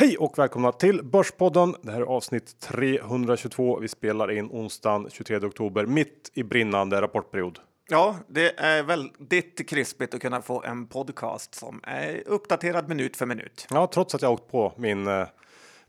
[0.00, 1.74] Hej och välkomna till Börspodden.
[1.82, 3.78] Det här är avsnitt 322.
[3.78, 7.58] Vi spelar in onsdagen 23 oktober mitt i brinnande rapportperiod.
[7.88, 13.26] Ja, det är väldigt krispigt att kunna få en podcast som är uppdaterad minut för
[13.26, 13.66] minut.
[13.70, 15.26] Ja, trots att jag åkt på min eh,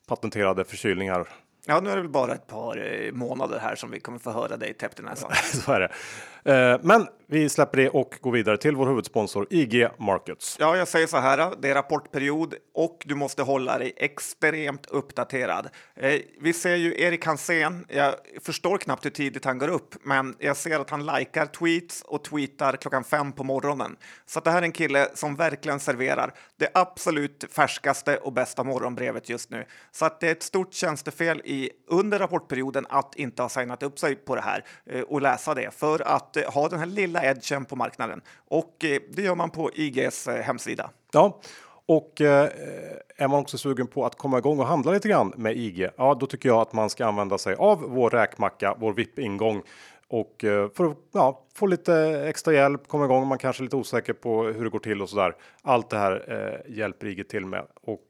[0.07, 1.27] patenterade förkylning här.
[1.65, 4.31] Ja, nu är det väl bara ett par eh, månader här som vi kommer få
[4.31, 5.31] höra dig täppt i näsan.
[5.43, 5.91] Så är det.
[6.45, 10.57] Eh, men vi släpper det och går vidare till vår huvudsponsor IG Markets.
[10.59, 11.53] Ja, jag säger så här.
[11.61, 15.69] Det är rapportperiod och du måste hålla dig extremt uppdaterad.
[15.95, 17.85] Eh, vi ser ju Erik Hansén.
[17.89, 22.01] Jag förstår knappt hur tidigt han går upp, men jag ser att han likar tweets
[22.01, 23.95] och tweetar klockan fem på morgonen.
[24.25, 29.29] Så det här är en kille som verkligen serverar det absolut färskaste och bästa morgonbrevet
[29.29, 29.65] just nu.
[29.91, 33.99] Så att det är ett stort tjänstefel i under rapportperioden att inte ha signat upp
[33.99, 36.85] sig på det här eh, och läsa det för att att eh, ha den här
[36.85, 40.89] lilla edgen på marknaden och eh, det gör man på IGs eh, hemsida.
[41.11, 41.41] Ja,
[41.85, 42.49] och eh,
[43.17, 46.17] är man också sugen på att komma igång och handla lite grann med IG, ja,
[46.19, 49.61] då tycker jag att man ska använda sig av vår räkmacka, vår VIP ingång
[50.07, 51.95] och eh, för att ja, få lite
[52.27, 53.27] extra hjälp, komma igång.
[53.27, 55.35] Man kanske är lite osäker på hur det går till och så där.
[55.61, 56.25] Allt det här
[56.67, 58.01] eh, hjälper IG till med och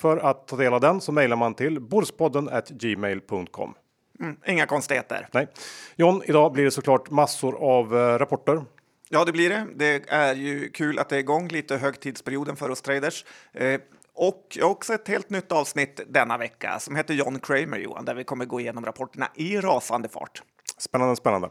[0.00, 3.74] för att ta del av den så mejlar man till borspodden gmail.com.
[4.20, 5.28] Mm, inga konstigheter.
[5.32, 5.48] Nej.
[5.96, 8.64] John, idag blir det såklart massor av eh, rapporter.
[9.08, 9.66] Ja, det blir det.
[9.76, 13.24] Det är ju kul att det är igång lite högtidsperioden för oss traders.
[13.52, 13.80] Eh,
[14.14, 18.04] och jag har också ett helt nytt avsnitt denna vecka som heter John Kramer, Johan,
[18.04, 20.42] där vi kommer gå igenom rapporterna i rasande fart.
[20.78, 21.50] Spännande, spännande.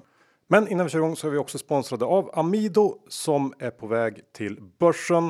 [0.49, 3.87] Men innan vi kör igång så är vi också sponsrade av Amido som är på
[3.87, 5.23] väg till börsen.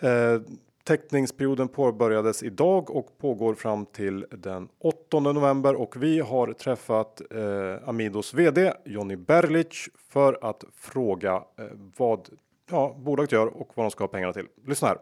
[0.00, 0.40] Eh,
[0.84, 7.88] Teckningsperioden påbörjades idag och pågår fram till den 8 november och vi har träffat eh,
[7.88, 11.64] Amidos VD Jonny Berlich för att fråga eh,
[11.96, 12.28] vad
[12.70, 14.46] ja, bolaget gör och vad de ska ha pengarna till.
[14.66, 14.98] Lyssna här.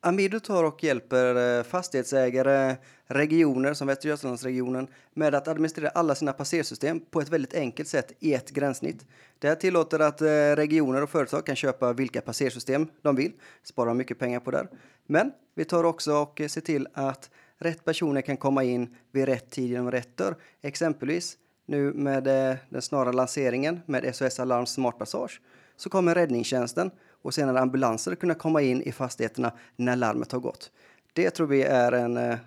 [0.00, 6.32] Amido tar och hjälper eh, fastighetsägare, regioner som Västra Götalandsregionen med att administrera alla sina
[6.32, 9.06] passersystem på ett väldigt enkelt sätt i ett gränssnitt.
[9.38, 13.94] Det här tillåter att eh, regioner och företag kan köpa vilka passersystem de vill, spara
[13.94, 14.66] mycket pengar på det.
[15.10, 19.50] Men vi tar också och ser till att rätt personer kan komma in vid rätt
[19.50, 20.36] tid genom rätt dörr.
[20.62, 25.40] Exempelvis nu med eh, den snara lanseringen med SOS Alarm Smart Passage
[25.76, 26.90] så kommer räddningstjänsten
[27.22, 30.70] och senare ambulanser kunna komma in i fastigheterna när larmet har gått.
[31.12, 32.38] Det tror vi är en eh,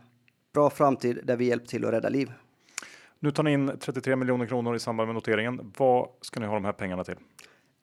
[0.54, 2.32] bra framtid där vi hjälper till att rädda liv.
[3.20, 5.74] Nu tar ni in 33 miljoner kronor i samband med noteringen.
[5.78, 7.16] Vad ska ni ha de här pengarna till?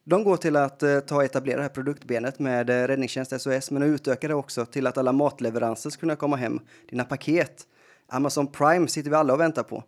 [0.09, 3.71] De går till att eh, ta och etablera det här produktbenet med eh, räddningstjänst SOS,
[3.71, 6.61] men utöka det också till att alla matleveranser ska kunna komma hem.
[6.91, 7.67] Dina paket.
[8.07, 9.85] Amazon Prime sitter vi alla och väntar på.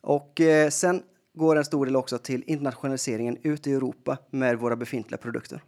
[0.00, 1.02] Och eh, sen
[1.34, 5.62] går en stor del också till internationaliseringen ut i Europa med våra befintliga produkter.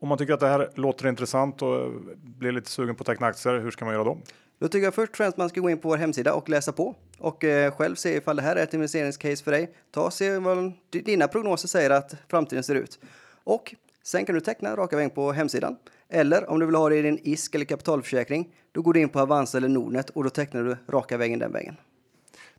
[0.00, 3.26] Om man tycker att det här låter intressant och blir lite sugen på att teckna
[3.26, 4.18] aktier, hur ska man göra då?
[4.64, 6.72] Då tycker jag först och främst man ska gå in på vår hemsida och läsa
[6.72, 9.74] på och eh, själv se ifall det här är ett investeringscase för dig.
[9.90, 12.98] Ta och se vad dina prognoser säger att framtiden ser ut.
[13.44, 15.76] Och sen kan du teckna raka vägen på hemsidan.
[16.08, 19.08] Eller om du vill ha det i din ISK eller kapitalförsäkring, då går du in
[19.08, 21.76] på Avanza eller Nordnet och då tecknar du raka vägen den vägen.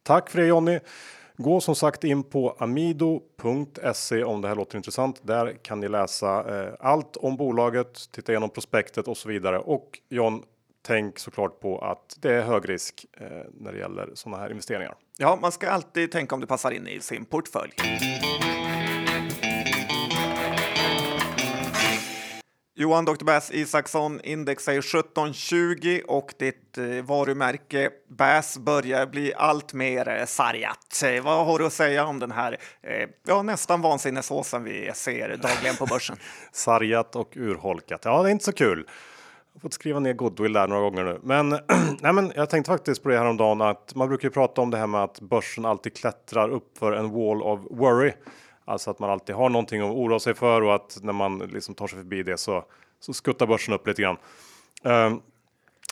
[0.03, 0.79] Tack för det Jonny.
[1.38, 5.21] Gå som sagt in på amido.se om det här låter intressant.
[5.23, 9.59] Där kan ni läsa eh, allt om bolaget, titta igenom prospektet och så vidare.
[9.59, 10.44] Och John,
[10.88, 14.96] tänk såklart på att det är hög risk eh, när det gäller sådana här investeringar.
[15.18, 17.73] Ja, man ska alltid tänka om det passar in i sin portfölj.
[22.78, 23.24] Johan Dr.
[23.24, 30.25] Bass Isaksson, index är 1720 och ditt eh, varumärke Bass börjar bli allt mer eh,
[30.25, 31.03] sargat.
[31.06, 32.57] Eh, vad har du att säga om den här
[33.28, 36.18] ja, nästan vansinnessåsen vi ser dagligen på börsen?
[36.51, 38.01] sargat och urholkat.
[38.06, 38.88] Ja, det är inte så kul.
[39.55, 41.49] Jag har fått skriva ner goodwill där några gånger nu, men,
[42.01, 44.61] nej, men jag tänkte faktiskt på det här om dagen att man brukar ju prata
[44.61, 48.12] om det här med att börsen alltid klättrar upp för en wall of worry.
[48.65, 51.75] Alltså att man alltid har någonting att oroa sig för och att när man liksom
[51.75, 52.63] tar sig förbi det så,
[53.00, 54.18] så skuttar börsen upp lite grann.
[54.83, 55.21] Um,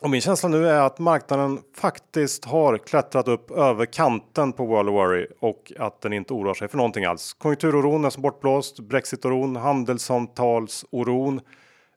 [0.01, 4.89] och min känsla nu är att marknaden faktiskt har klättrat upp över kanten på World
[4.89, 7.33] of Worry och att den inte oroar sig för någonting alls.
[7.33, 11.41] Konjunkturoron är som bortblåst, Brexitoron, handelsavtalsoron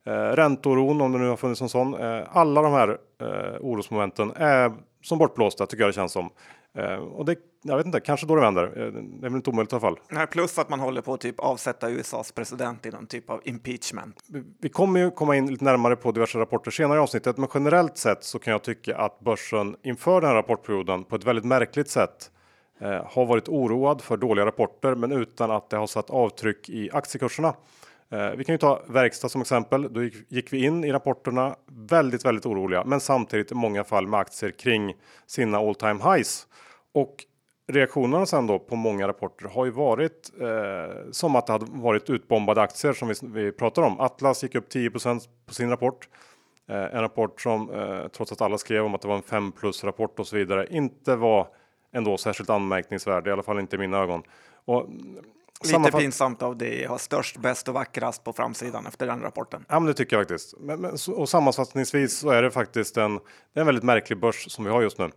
[0.06, 1.94] eh, räntoron om det nu har funnits en sån.
[1.94, 4.72] Eh, alla de här eh, orosmomenten är
[5.02, 6.30] som bortblåsta tycker jag det känns som.
[6.76, 8.64] Eh, och det, jag vet inte, kanske då det vänder.
[8.64, 9.98] Eh, det är väl inte omöjligt i alla fall.
[10.08, 13.40] Nej, plus att man håller på att typ avsätta USAs president i någon typ av
[13.44, 14.16] impeachment.
[14.60, 17.98] Vi kommer ju komma in lite närmare på diverse rapporter senare i avsnittet, men generellt
[17.98, 21.90] sett så kan jag tycka att börsen inför den här rapportperioden på ett väldigt märkligt
[21.90, 22.30] sätt
[22.80, 26.90] eh, har varit oroad för dåliga rapporter, men utan att det har satt avtryck i
[26.92, 27.54] aktiekurserna.
[28.10, 29.92] Eh, vi kan ju ta verkstad som exempel.
[29.92, 31.56] Då gick, vi in i rapporterna
[31.90, 34.94] väldigt, väldigt oroliga, men samtidigt i många fall med aktier kring
[35.26, 36.46] sina all time highs
[36.94, 37.24] och
[37.68, 42.10] reaktionerna sen då på många rapporter har ju varit eh, som att det hade varit
[42.10, 44.00] utbombade aktier som vi, vi pratar om.
[44.00, 46.08] Atlas gick upp 10% på sin rapport.
[46.68, 49.52] Eh, en rapport som eh, trots att alla skrev om att det var en 5
[49.52, 51.48] plus rapport och så vidare inte var
[51.92, 54.22] ändå särskilt anmärkningsvärd, i alla fall inte i mina ögon.
[54.64, 54.86] Och,
[55.64, 59.64] Lite pinsamt av det har störst, bäst och vackrast på framsidan efter den rapporten.
[59.68, 60.54] Ja, men det tycker jag faktiskt.
[60.60, 63.20] Men, men, och sammanfattningsvis så är det faktiskt en, det
[63.54, 65.10] är en väldigt märklig börs som vi har just nu.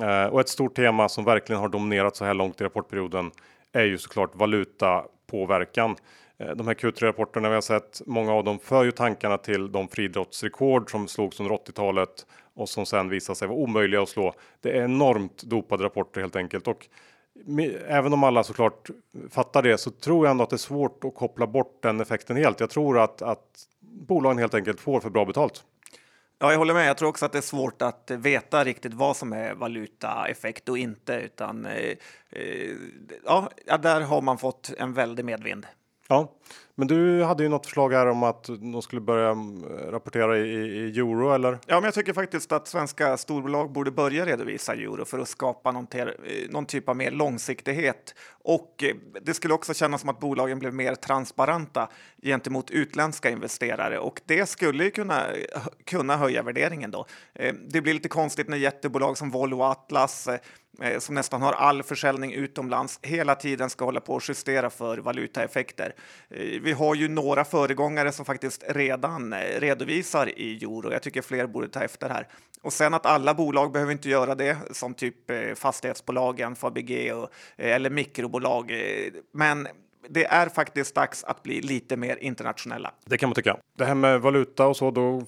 [0.00, 3.30] Eh, och ett stort tema som verkligen har dominerat så här långt i rapportperioden
[3.72, 5.96] är ju såklart valutapåverkan.
[6.38, 9.88] Eh, de här Q3-rapporterna vi har sett, många av dem för ju tankarna till de
[9.88, 14.34] friidrottsrekord som slogs under 80-talet och som sen visade sig vara omöjliga att slå.
[14.60, 16.88] Det är enormt dopade rapporter helt enkelt och
[17.86, 18.90] även om alla såklart
[19.30, 22.36] fattar det så tror jag ändå att det är svårt att koppla bort den effekten
[22.36, 22.60] helt.
[22.60, 25.64] Jag tror att, att bolagen helt enkelt får för bra betalt.
[26.38, 26.88] Ja, jag håller med.
[26.88, 30.78] Jag tror också att det är svårt att veta riktigt vad som är valutaeffekt och
[30.78, 31.96] inte, utan eh,
[32.30, 32.76] eh,
[33.24, 33.50] ja,
[33.82, 35.66] där har man fått en väldig medvind.
[36.08, 36.32] Ja,
[36.74, 40.42] men du hade ju något förslag här om att de skulle börja mm, rapportera i,
[40.42, 41.58] i, euro eller?
[41.66, 45.72] Ja, men jag tycker faktiskt att svenska storbolag borde börja redovisa euro för att skapa
[45.72, 46.16] någon, ter,
[46.50, 48.14] någon typ av mer långsiktighet.
[48.44, 51.88] Och eh, det skulle också kännas som att bolagen blev mer transparenta
[52.22, 57.06] gentemot utländska investerare och det skulle ju kunna, eh, kunna höja värderingen då.
[57.34, 60.28] Eh, det blir lite konstigt när jättebolag som Volvo och Atlas
[60.98, 65.94] som nästan har all försäljning utomlands hela tiden ska hålla på och justera för valutaeffekter.
[66.62, 70.92] Vi har ju några föregångare som faktiskt redan eh, redovisar i euro.
[70.92, 72.28] Jag tycker fler borde ta efter här.
[72.62, 77.30] Och sen att alla bolag behöver inte göra det, som typ eh, fastighetsbolagen, Fabege och,
[77.56, 78.72] eh, eller mikrobolag.
[79.32, 79.68] Men
[80.08, 82.94] det är faktiskt dags att bli lite mer internationella.
[83.04, 83.56] Det kan man tycka.
[83.78, 85.26] Det här med valuta och så, då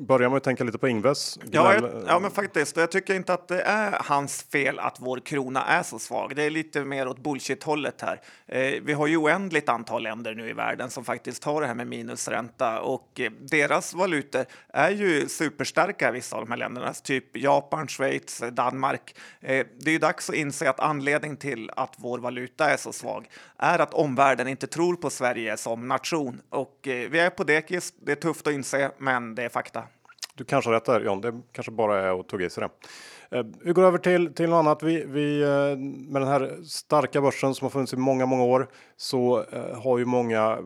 [0.00, 1.38] börjar man ju tänka lite på Ingves.
[1.50, 2.76] Ja, jag, ja, men faktiskt.
[2.76, 6.36] Jag tycker inte att det är hans fel att vår krona är så svag.
[6.36, 8.20] Det är lite mer åt bullshit-hållet här.
[8.46, 11.74] Eh, vi har ju oändligt antal länder nu i världen som faktiskt har det här
[11.74, 17.36] med minusränta och eh, deras valutor är ju superstarka, vissa av de här länderna, typ
[17.36, 19.14] Japan, Schweiz, Danmark.
[19.40, 22.92] Eh, det är ju dags att inse att anledningen till att vår valuta är så
[22.92, 27.44] svag är att omvärlden inte tror på Sverige som nation och eh, vi är på
[27.44, 27.94] dekis.
[28.02, 29.82] Det är tufft att inse, men det är fakta.
[30.40, 32.68] Du kanske har rätt där John, det kanske bara är att tugga i sig
[33.30, 33.38] det.
[33.38, 34.82] Eh, vi går över till, till något annat.
[34.82, 35.78] Vi, vi, eh,
[36.12, 39.98] med den här starka börsen som har funnits i många, många år så eh, har
[39.98, 40.58] ju många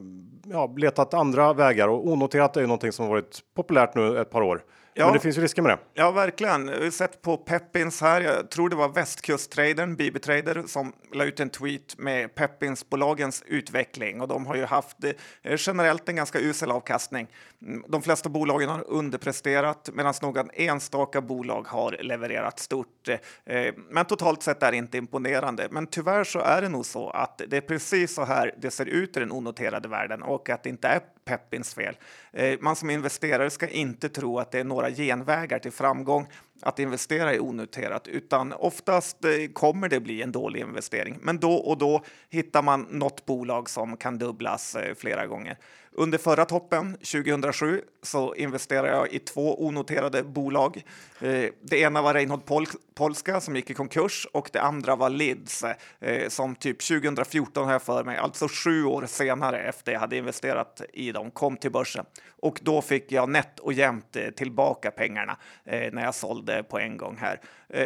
[0.44, 4.30] ja, letat andra vägar och onoterat är ju någonting som har varit populärt nu ett
[4.30, 4.64] par år.
[4.96, 5.04] Ja.
[5.04, 5.78] Men det finns ju risker med det.
[5.94, 6.66] Ja, verkligen.
[6.66, 8.20] Vi har sett på Peppins här.
[8.20, 14.20] Jag tror det var västkust-tradern, BB Trader, som la ut en tweet med Peppins-bolagens utveckling
[14.20, 17.26] och de har ju haft eh, generellt en ganska usel avkastning.
[17.62, 23.08] Mm, de flesta bolagen har underpresterat medan några enstaka bolag har levererat stort.
[23.44, 25.68] Eh, men totalt sett är det inte imponerande.
[25.70, 28.86] Men tyvärr så är det nog så att det är precis så här det ser
[28.86, 31.96] ut i den onoterade världen och att det inte är Peppins fel.
[32.32, 36.26] Eh, man som investerare ska inte tro att det är några genvägar till framgång
[36.62, 41.18] att investera i onoterat, utan oftast eh, kommer det bli en dålig investering.
[41.20, 45.58] Men då och då hittar man något bolag som kan dubblas eh, flera gånger.
[45.96, 50.82] Under förra toppen 2007 så investerade jag i två onoterade bolag.
[51.20, 55.10] Eh, det ena var Reinhold Pol Polska som gick i konkurs och det andra var
[55.10, 55.64] Lids
[56.00, 60.16] eh, som typ 2014 har jag för mig, alltså sju år senare efter jag hade
[60.16, 62.04] investerat i dem, kom till börsen.
[62.40, 66.96] Och då fick jag nätt och jämnt eh, tillbaka pengarna när jag sålde på en
[66.96, 67.40] gång här.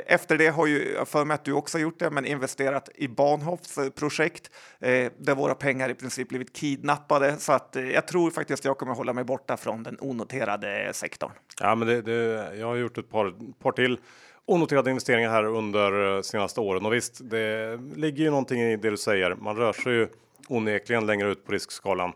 [0.07, 3.09] Efter det har ju, jag för mig att du också gjort det, men investerat i
[3.09, 4.50] Bahnhofs projekt
[5.19, 9.12] där våra pengar i princip blivit kidnappade så att jag tror faktiskt jag kommer hålla
[9.12, 11.31] mig borta från den onoterade sektorn.
[11.61, 13.99] Ja, men det, det, jag har gjort ett par, par till
[14.47, 18.90] onoterade investeringar här under eh, senaste åren och visst, det ligger ju någonting i det
[18.90, 19.35] du säger.
[19.35, 20.09] Man rör sig ju
[20.49, 22.12] onekligen längre ut på riskskalan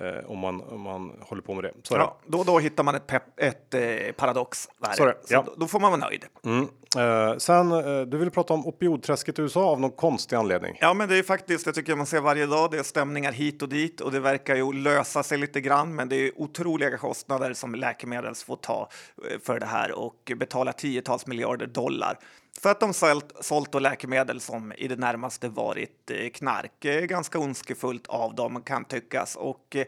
[0.00, 1.72] eh, om, man, om man håller på med det.
[1.82, 4.68] Så ja, då, då hittar man ett, pep, ett eh, paradox.
[4.96, 5.42] Så, det, ja.
[5.46, 6.24] då, då, får man vara nöjd.
[6.44, 6.68] Mm.
[6.96, 10.78] Eh, sen, eh, du vill prata om opioidträsket i USA av någon konstig anledning.
[10.80, 13.62] Ja, men det är faktiskt, jag tycker man ser varje dag, det är stämningar hit
[13.62, 17.52] och dit och det verkar ju lösa sig lite grann, men det är otroliga kostnader
[17.52, 18.88] som läkemedel får ta
[19.30, 22.18] eh, för det här och betala tiotals miljarder dollar
[22.62, 26.84] för att de sålt, sålt läkemedel som i det närmaste varit eh, knark.
[26.84, 29.84] Eh, ganska ondskefullt av dem kan tyckas och eh,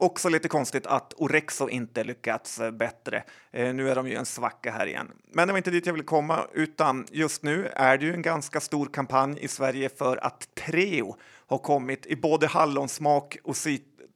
[0.00, 3.24] Också lite konstigt att Orexo inte lyckats bättre.
[3.52, 5.12] nu är de ju en svacka här igen.
[5.32, 8.22] Men det var inte dit jag ville komma, utan just nu är det ju en
[8.22, 13.56] ganska stor kampanj i Sverige för att Treo har kommit i både hallonsmak och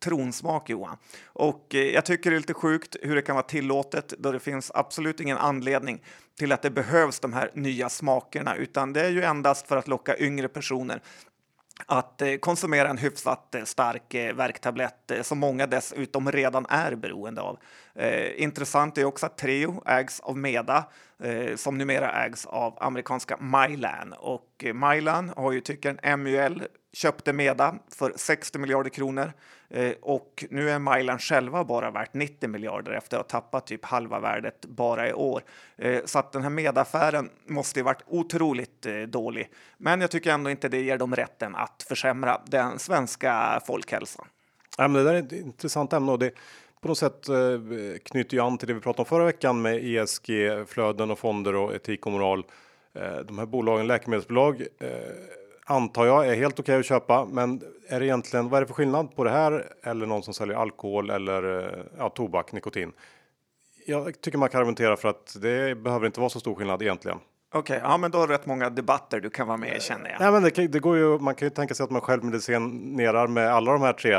[0.02, 0.96] citronsmak Johan.
[1.24, 4.40] Och eh, jag tycker det är lite sjukt hur det kan vara tillåtet då det
[4.40, 6.02] finns absolut ingen anledning
[6.38, 9.88] till att det behövs de här nya smakerna utan det är ju endast för att
[9.88, 11.02] locka yngre personer
[11.86, 17.40] att eh, konsumera en hyfsat eh, stark verktablett värktablett som många dessutom redan är beroende
[17.40, 17.58] av.
[18.36, 20.84] intressant är också att Treo ägs av Meda
[21.56, 26.62] som numera ägs av amerikanska Mylan och Mylan har ju tycker en MUL
[26.92, 29.32] köpte Meda för 60 miljarder kronor
[29.70, 33.84] eh, och nu är Mylan själva bara värt 90 miljarder efter att ha tappat typ
[33.84, 35.42] halva värdet bara i år.
[35.76, 39.50] Eh, så att den här Meda-affären måste ju varit otroligt eh, dålig.
[39.78, 44.26] Men jag tycker ändå inte det ger dem rätten att försämra den svenska folkhälsan.
[44.78, 46.30] Ja, men det där är ett intressant ämne och det
[46.82, 47.36] på något sätt eh,
[48.04, 50.30] knyter ju an till det vi pratade om förra veckan med ESG,
[50.66, 52.44] flöden och fonder och etik och moral.
[52.94, 54.88] Eh, de här bolagen, läkemedelsbolag, eh,
[55.72, 57.24] antar jag är helt okej okay att köpa.
[57.24, 60.34] Men är det egentligen vad är det för skillnad på det här eller någon som
[60.34, 62.92] säljer alkohol eller eh, ja, tobak, nikotin?
[63.86, 67.18] Jag tycker man kan argumentera för att det behöver inte vara så stor skillnad egentligen.
[67.54, 69.80] Okej, okay, ja, men då har du rätt många debatter du kan vara med i
[69.80, 70.20] känner jag.
[70.20, 71.18] Nej, men det, det, går ju.
[71.18, 74.14] Man kan ju tänka sig att man själv medicinerar med alla de här tre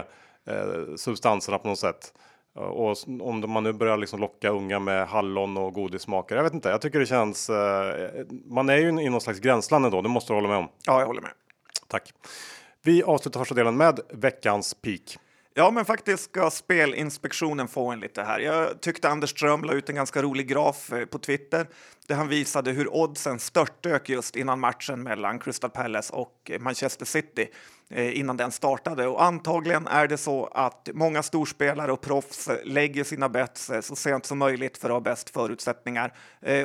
[0.48, 2.14] eh, substanserna på något sätt.
[2.56, 6.36] Och om man nu börjar liksom locka unga med hallon och godissmaker.
[6.36, 7.50] Jag vet inte, jag tycker det känns.
[7.50, 8.10] Eh,
[8.46, 10.68] man är ju i någon slags gränsland ändå, det måste du hålla med om.
[10.86, 11.32] Ja, jag håller med.
[11.94, 12.14] Tack.
[12.84, 15.18] Vi avslutar första delen med veckans peak.
[15.54, 18.40] Ja, men faktiskt ska Spelinspektionen få en lite här.
[18.40, 21.68] Jag tyckte Anders Ström la ut en ganska rolig graf eh, på Twitter
[22.08, 27.06] där han visade hur oddsen störtdök just innan matchen mellan Crystal Palace och eh, Manchester
[27.06, 27.48] City.
[27.96, 29.08] Eh, innan den startade.
[29.08, 33.82] Och antagligen är det så att många storspelare och proffs eh, lägger sina bets eh,
[33.82, 36.14] så sent som möjligt för att ha bäst förutsättningar.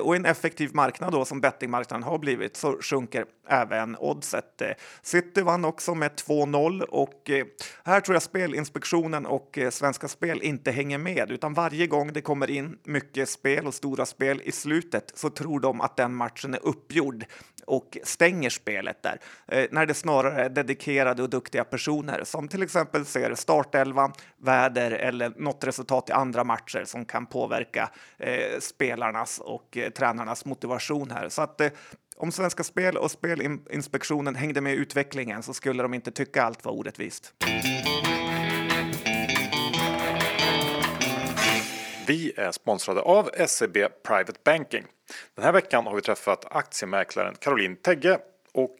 [0.02, 4.62] Och i en effektiv marknad då, som bettingmarknaden har blivit så sjunker även oddset.
[5.02, 7.30] City vann också med 2-0 och
[7.84, 12.50] här tror jag Spelinspektionen och Svenska Spel inte hänger med utan varje gång det kommer
[12.50, 16.66] in mycket spel och stora spel i slutet så tror de att den matchen är
[16.66, 17.24] uppgjord
[17.68, 19.20] och stänger spelet där.
[19.48, 24.90] Eh, när det snarare är dedikerade och duktiga personer som till exempel ser startelva, väder
[24.90, 31.10] eller något resultat i andra matcher som kan påverka eh, spelarnas och eh, tränarnas motivation
[31.10, 31.28] här.
[31.28, 31.60] Så att
[32.16, 36.64] om Svenska Spel och Spelinspektionen hängde med i utvecklingen så skulle de inte tycka allt
[36.64, 37.34] var orättvist.
[42.08, 44.84] Vi är sponsrade av SEB Private Banking.
[45.34, 48.18] Den här veckan har vi träffat aktiemäklaren Caroline Tegge
[48.52, 48.76] och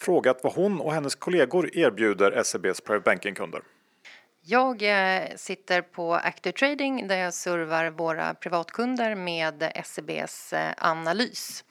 [0.00, 3.62] frågat vad hon och hennes kollegor erbjuder SEBs Private Banking-kunder.
[4.40, 11.64] Jag eh, sitter på Active Trading där jag servar våra privatkunder med SEBs eh, analys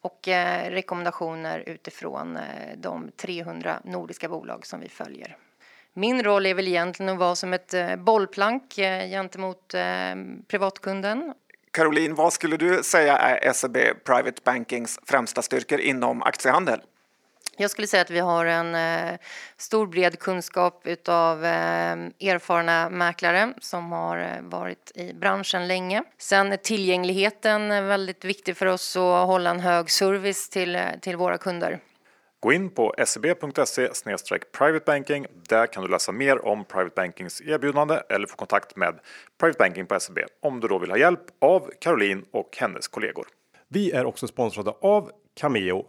[0.00, 2.38] och eh, rekommendationer utifrån
[2.76, 5.36] de 300 nordiska bolag som vi följer.
[5.98, 8.74] Min roll är väl egentligen att vara som ett bollplank
[9.10, 9.74] gentemot
[10.48, 11.34] privatkunden.
[11.72, 16.80] Caroline, vad skulle du säga är SEB Private Bankings främsta styrkor inom aktiehandel?
[17.60, 19.18] Jag skulle säga att vi har en eh,
[19.56, 26.02] stor bred kunskap av eh, erfarna mäklare som har eh, varit i branschen länge.
[26.18, 31.16] Sen är tillgängligheten väldigt viktig för oss att hålla en hög service till, eh, till
[31.16, 31.80] våra kunder.
[32.40, 33.88] Gå in på seb.se
[34.52, 35.26] private banking.
[35.48, 38.98] Där kan du läsa mer om Private Bankings erbjudande eller få kontakt med
[39.40, 43.26] Private Banking på SEB om du då vill ha hjälp av Caroline och hennes kollegor.
[43.68, 45.86] Vi är också sponsrade av Cameo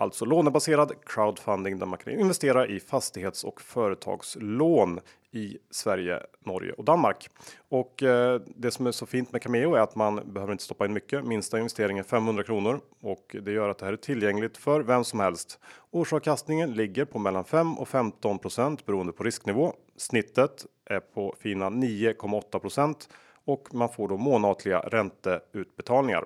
[0.00, 5.00] Alltså lånebaserad crowdfunding där man kan investera i fastighets och företagslån
[5.30, 7.30] i Sverige, Norge och Danmark.
[7.68, 10.86] Och eh, det som är så fint med Cameo är att man behöver inte stoppa
[10.86, 11.24] in mycket.
[11.24, 15.04] Minsta investering är 500 kronor och det gör att det här är tillgängligt för vem
[15.04, 15.58] som helst.
[15.90, 19.72] Årsavkastningen ligger på mellan 5 och 15% beroende på risknivå.
[19.96, 23.08] Snittet är på fina 9,8%
[23.44, 26.24] och man får då månatliga ränteutbetalningar.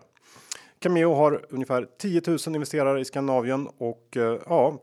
[0.82, 4.78] Cameo har ungefär 10 000 investerare i Skandinavien och eh, ja,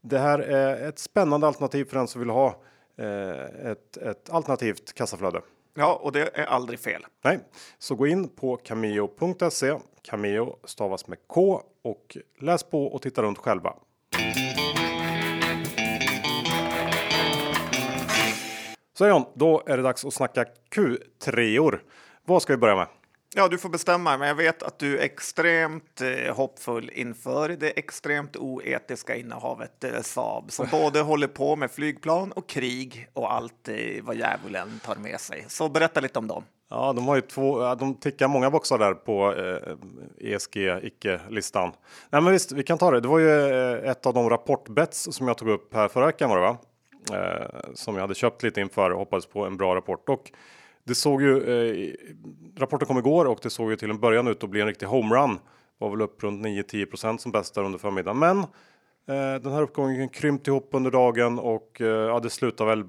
[0.00, 2.62] det här är ett spännande alternativ för den som vill ha
[2.98, 5.40] eh, ett, ett alternativt kassaflöde.
[5.74, 7.06] Ja, och det är aldrig fel.
[7.24, 7.38] Nej,
[7.78, 9.74] så gå in på cameo.se.
[10.02, 13.74] Cameo stavas med K och läs på och titta runt själva.
[18.92, 21.78] Så John, då är det dags att snacka Q3.
[22.24, 22.86] Vad ska vi börja med?
[23.36, 27.70] Ja, du får bestämma, men jag vet att du är extremt eh, hoppfull inför det
[27.70, 33.68] extremt oetiska innehavet eh, Saab som både håller på med flygplan och krig och allt
[33.68, 35.44] eh, vad djävulen tar med sig.
[35.48, 36.44] Så berätta lite om dem.
[36.70, 37.74] Ja, de har ju två.
[37.74, 41.72] De tickar många boxar där på eh, ESG icke listan.
[42.10, 43.00] Nej, men visst, vi kan ta det.
[43.00, 46.30] Det var ju eh, ett av de rapportbets som jag tog upp här förra veckan
[46.30, 46.58] var det va?
[47.12, 50.08] eh, som jag hade köpt lite inför och hoppades på en bra rapport.
[50.08, 50.30] Och
[50.84, 51.94] det såg ju, eh,
[52.56, 54.86] rapporten kom igår och det såg ju till en början ut att bli en riktig
[54.86, 55.38] homerun.
[55.78, 58.18] Var väl upp runt 9-10% som bäst där under förmiddagen.
[58.18, 62.84] Men eh, den här uppgången krympte ihop under dagen och eh, ja, det slutar väl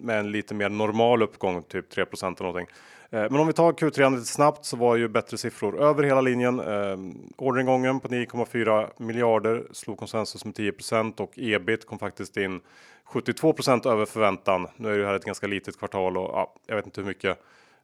[0.00, 2.74] med en lite mer normal uppgång, typ 3 eller någonting.
[3.12, 6.20] Eh, men om vi tar Q3 lite snabbt så var ju bättre siffror över hela
[6.20, 6.60] linjen.
[6.60, 6.96] Eh,
[7.36, 12.60] orderingången på 9,4 miljarder slog konsensus med 10% och ebit kom faktiskt in
[13.12, 14.68] 72% över förväntan.
[14.76, 17.38] Nu är det här ett ganska litet kvartal och ja, jag vet inte hur mycket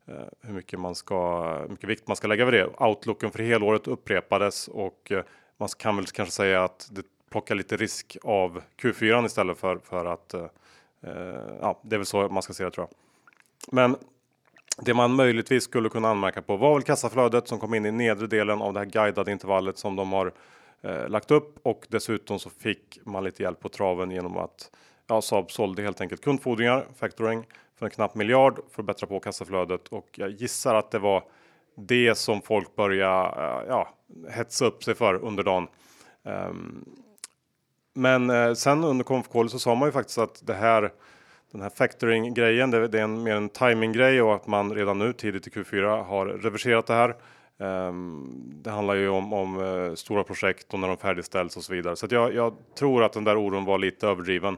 [0.06, 2.66] eh, hur mycket man ska hur mycket vikt man ska lägga vid det.
[2.78, 5.12] Outlooken för helåret upprepades och
[5.56, 10.06] man kan väl kanske säga att det plockar lite risk av Q4 istället för för
[10.06, 10.34] att
[11.60, 12.94] ja, det är väl så man ska se det tror jag.
[13.74, 13.96] Men
[14.80, 18.26] det man möjligtvis skulle kunna anmärka på var väl kassaflödet som kom in i nedre
[18.26, 20.32] delen av det här guidade intervallet som de har
[20.82, 24.70] eh, lagt upp och dessutom så fick man lite hjälp på traven genom att
[25.06, 27.46] ja, Saab sålde helt enkelt kundfordringar, factoring,
[27.78, 31.24] för en knapp miljard för att bättra på kassaflödet och jag gissar att det var
[31.74, 33.94] det som folk började eh, ja,
[34.30, 35.68] hetsa upp sig för under dagen.
[36.22, 36.84] Um,
[37.94, 40.92] men eh, sen under konf så sa man ju faktiskt att det här
[41.52, 42.70] den här factoring grejen.
[42.70, 45.50] Det, det är en, mer en timing grej och att man redan nu tidigt i
[45.50, 47.14] Q4 har reverserat det här.
[47.60, 51.72] Um, det handlar ju om, om uh, stora projekt och när de färdigställs och så
[51.72, 51.96] vidare.
[51.96, 54.56] Så jag, jag, tror att den där oron var lite överdriven.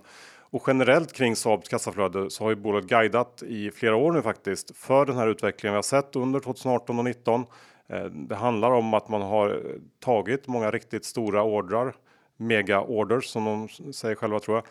[0.52, 4.76] Och generellt kring Saabs kassaflöde så har ju bolaget guidat i flera år nu faktiskt
[4.76, 7.44] för den här utvecklingen vi har sett under 2018 och 2019.
[7.88, 9.62] Ehm, det handlar om att man har
[10.00, 11.94] tagit många riktigt stora ordrar,
[12.36, 14.64] mega orders som de säger själva tror jag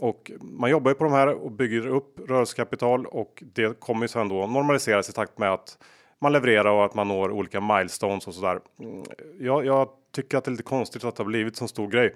[0.00, 4.08] och man jobbar ju på de här och bygger upp rörelsekapital och det kommer ju
[4.08, 5.78] sen då normaliseras i takt med att
[6.18, 8.60] man levererar och att man når olika milestones och sådär.
[8.80, 9.04] Mm,
[9.40, 12.14] jag, jag tycker att det är lite konstigt att det har blivit så stor grej.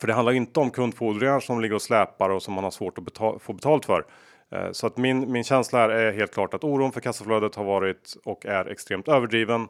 [0.00, 2.98] För det handlar inte om kundfordringar som ligger och släpar och som man har svårt
[2.98, 4.04] att betala, få betalt för.
[4.50, 8.16] Eh, så att min, min känsla är helt klart att oron för kassaflödet har varit
[8.24, 9.68] och är extremt överdriven.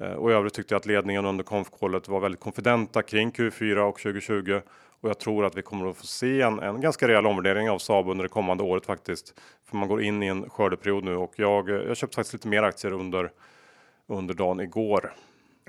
[0.00, 3.78] Eh, och i övrigt tyckte jag att ledningen under konfkålet var väldigt konfidenta kring Q4
[3.78, 4.60] och 2020
[5.00, 7.78] och jag tror att vi kommer att få se en, en ganska rejäl omvärdering av
[7.78, 9.40] Saab under det kommande året faktiskt.
[9.64, 12.62] För man går in i en skördeperiod nu och jag, jag köpte faktiskt lite mer
[12.62, 13.32] aktier under,
[14.06, 15.12] under dagen igår.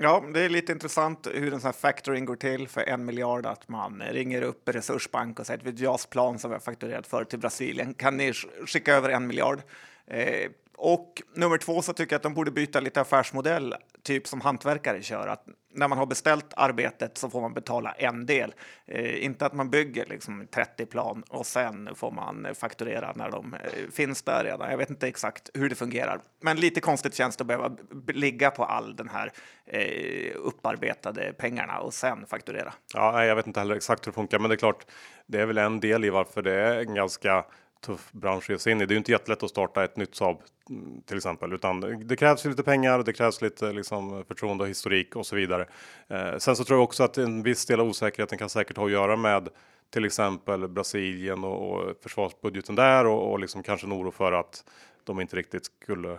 [0.02, 3.46] Ja, det är lite intressant hur en sån här factoring går till för en miljard.
[3.46, 7.24] Att man ringer upp Resursbank och säger att vi JAS-plan som vi har fakturerat för
[7.24, 7.94] till Brasilien.
[7.94, 8.32] Kan ni
[8.66, 9.62] skicka över en miljard?
[10.06, 10.50] Eh,
[10.82, 15.02] och nummer två så tycker jag att de borde byta lite affärsmodell, typ som hantverkare
[15.02, 15.28] kör.
[15.28, 18.54] Att när man har beställt arbetet så får man betala en del.
[18.86, 23.54] Eh, inte att man bygger liksom 30 plan och sen får man fakturera när de
[23.54, 24.70] eh, finns där redan.
[24.70, 27.76] Jag vet inte exakt hur det fungerar, men lite konstigt känns det att behöva
[28.08, 29.32] ligga på all den här
[29.66, 32.72] eh, upparbetade pengarna och sen fakturera.
[32.94, 34.86] Ja, jag vet inte heller exakt hur det funkar, men det är klart,
[35.26, 37.44] det är väl en del i varför det är en ganska
[37.80, 38.86] tuff bransch att ge sig in i.
[38.86, 42.16] Det är ju inte jättelätt att starta ett nytt Saab mm, till exempel, utan det
[42.16, 45.66] krävs lite pengar och det krävs lite liksom, förtroende och historik och så vidare.
[46.08, 48.84] Eh, sen så tror jag också att en viss del av osäkerheten kan säkert ha
[48.84, 49.48] att göra med
[49.90, 54.64] till exempel Brasilien och, och försvarsbudgeten där och, och liksom kanske en oro för att
[55.04, 56.18] de inte riktigt skulle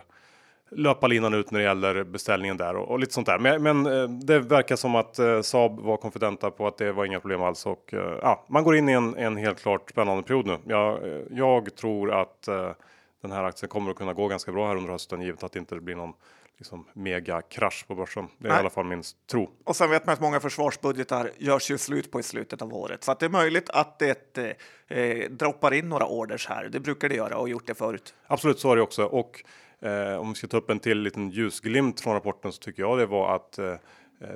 [0.74, 3.38] löpa linan ut när det gäller beställningen där och, och lite sånt där.
[3.38, 7.04] Men, men eh, det verkar som att eh, Saab var konfidenta på att det var
[7.04, 10.22] inga problem alls och eh, ja, man går in i en, en helt klart spännande
[10.22, 10.58] period nu.
[10.66, 12.70] Jag, eh, jag tror att eh,
[13.22, 15.58] den här aktien kommer att kunna gå ganska bra här under hösten givet att det
[15.58, 16.12] inte blir någon
[16.58, 18.28] liksom mega krasch på börsen.
[18.38, 18.56] Det är Nej.
[18.56, 19.50] i alla fall min tro.
[19.64, 23.04] Och sen vet man att många försvarsbudgetar görs ju slut på i slutet av året
[23.04, 24.36] så att det är möjligt att det
[24.88, 26.68] eh, droppar in några orders här.
[26.68, 28.14] Det brukar det göra och gjort det förut.
[28.26, 29.44] Absolut, så är det också och
[29.82, 32.98] Eh, om vi ska ta upp en till liten ljusglimt från rapporten så tycker jag
[32.98, 33.78] det var att eh, eh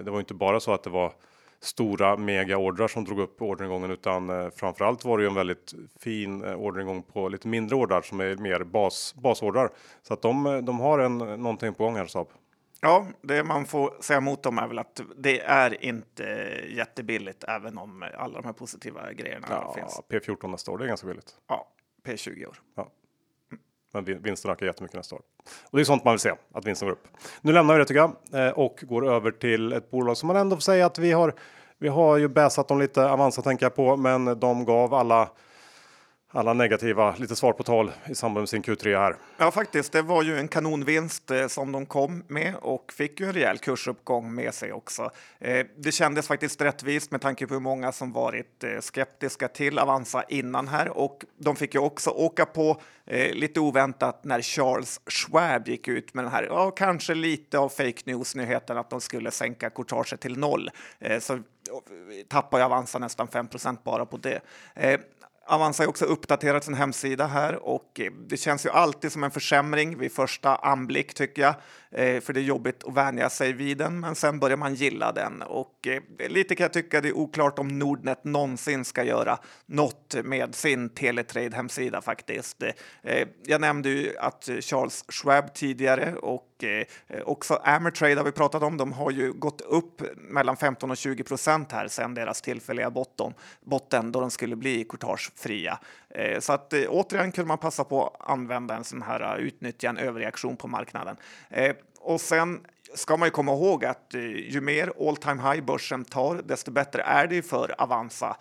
[0.05, 1.13] det var inte bara så att det var
[1.61, 6.45] stora megaordrar som drog upp orderingången utan eh, framförallt var det ju en väldigt fin
[6.45, 9.71] eh, orderingång på lite mindre ordrar som är mer bas basordrar
[10.03, 12.29] så att de, eh, de har en någonting på gång här Saab.
[12.81, 16.25] Ja, det man får säga emot dem är väl att det är inte
[16.69, 20.01] jättebilligt även om alla de här positiva grejerna ja, finns.
[20.09, 21.37] P14 nästa år, det är ganska billigt.
[21.49, 21.69] Ja,
[22.05, 22.57] P20 år.
[22.75, 22.91] Ja.
[24.05, 25.23] Men vinsten ökar jättemycket nästa år.
[25.71, 27.09] Och det är sånt man vill se, att vinsten går upp.
[27.41, 30.37] Nu lämnar vi det tycker jag eh, och går över till ett bolag som man
[30.37, 31.35] ändå får säga att vi har.
[31.79, 35.29] Vi har ju bäsat dem lite Avanza tänker jag på, men de gav alla
[36.37, 39.17] alla negativa lite svar på tal i samband med sin Q3 här.
[39.39, 39.93] Ja, faktiskt.
[39.93, 43.59] Det var ju en kanonvinst eh, som de kom med och fick ju en rejäl
[43.59, 45.11] kursuppgång med sig också.
[45.39, 49.79] Eh, det kändes faktiskt rättvist med tanke på hur många som varit eh, skeptiska till
[49.79, 55.01] Avanza innan här och de fick ju också åka på eh, lite oväntat när Charles
[55.07, 59.01] Schwab gick ut med den här, ja, kanske lite av fake news nyheten att de
[59.01, 60.71] skulle sänka courtaget till noll.
[60.99, 61.41] Eh, så eh,
[62.29, 64.41] tappar ju Avanza nästan 5% bara på det.
[65.49, 69.31] Avanza har också uppdaterat sin hemsida här och eh, det känns ju alltid som en
[69.31, 71.55] försämring vid första anblick tycker jag.
[71.91, 75.13] Eh, för det är jobbigt att vänja sig vid den, men sen börjar man gilla
[75.13, 75.43] den.
[75.43, 80.15] Och eh, lite kan jag tycka det är oklart om Nordnet någonsin ska göra något
[80.25, 82.63] med sin Teletrade-hemsida faktiskt.
[83.47, 86.56] Jag nämnde ju att Charles Schwab tidigare och
[87.25, 88.77] också eh, Amertrade har vi pratat om.
[88.77, 93.35] De har ju gått upp mellan 15 och 20 procent här sedan deras tillfälliga botten,
[93.61, 95.79] botten då de skulle bli courtagefria.
[96.09, 99.89] Eh, så att eh, återigen kunde man passa på att använda en sån här utnyttja
[99.89, 101.17] en överreaktion på marknaden.
[102.07, 104.15] Eh, och sen ska man ju komma ihåg att
[104.49, 108.37] ju mer all time high börsen tar, desto bättre är det för Avanza.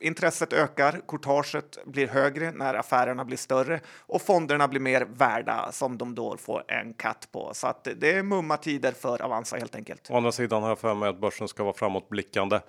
[0.00, 5.98] intresset ökar, courtaget blir högre när affärerna blir större och fonderna blir mer värda som
[5.98, 7.50] de då får en katt på.
[7.54, 10.10] Så att det är mumma tider för Avanza helt enkelt.
[10.10, 12.60] Å andra sidan har jag för mig att börsen ska vara framåtblickande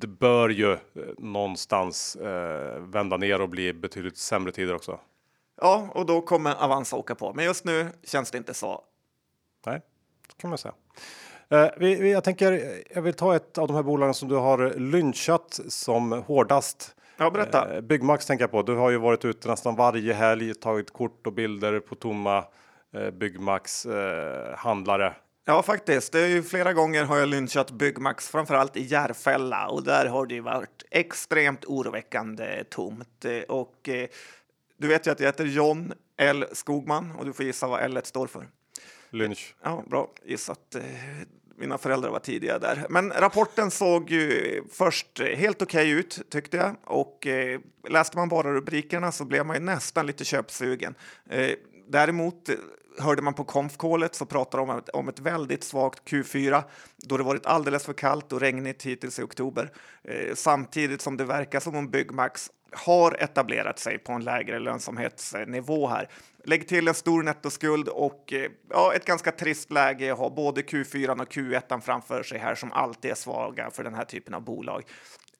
[0.00, 0.78] det bör ju eh,
[1.18, 5.00] någonstans eh, vända ner och bli betydligt sämre tider också.
[5.60, 7.32] Ja, och då kommer Avanza åka på.
[7.34, 8.82] Men just nu känns det inte så.
[9.66, 9.80] Nej,
[10.28, 10.74] det kan man säga.
[11.48, 14.34] Eh, vi, vi, jag tänker, jag vill ta ett av de här bolagen som du
[14.34, 16.96] har lynchat som hårdast.
[17.16, 17.74] Ja, berätta.
[17.74, 18.62] Eh, Byggmax tänker jag på.
[18.62, 22.44] Du har ju varit ute nästan varje helg, tagit kort och bilder på tomma
[22.94, 25.14] eh, Byggmax eh, handlare.
[25.46, 26.12] Ja, faktiskt.
[26.12, 30.26] Det är ju flera gånger har jag lynchat Byggmax, framförallt i Järfälla och där har
[30.26, 33.24] det varit extremt oroväckande tomt.
[33.48, 34.08] Och eh,
[34.76, 38.00] du vet ju att jag heter John L Skogman och du får gissa vad L
[38.04, 38.48] står för.
[39.14, 39.54] Lynch.
[39.62, 40.74] Ja, bra gissat.
[40.74, 40.82] Eh,
[41.56, 42.86] mina föräldrar var tidiga där.
[42.88, 48.16] Men rapporten såg ju först eh, helt okej okay ut tyckte jag och eh, läste
[48.16, 50.94] man bara rubrikerna så blev man ju nästan lite köpsugen.
[51.30, 51.50] Eh,
[51.88, 52.54] däremot eh,
[52.98, 56.62] hörde man på konfkålet så pratar de om ett, om ett väldigt svagt Q4
[56.96, 59.72] då det varit alldeles för kallt och regnigt hittills i oktober.
[60.04, 65.88] Eh, samtidigt som det verkar som om Byggmax har etablerat sig på en lägre lönsamhetsnivå
[65.88, 66.08] här.
[66.44, 70.60] Lägg till en stor nettoskuld och eh, ja, ett ganska trist läge att ha både
[70.60, 74.44] Q4 och Q1 framför sig här som alltid är svaga för den här typen av
[74.44, 74.84] bolag.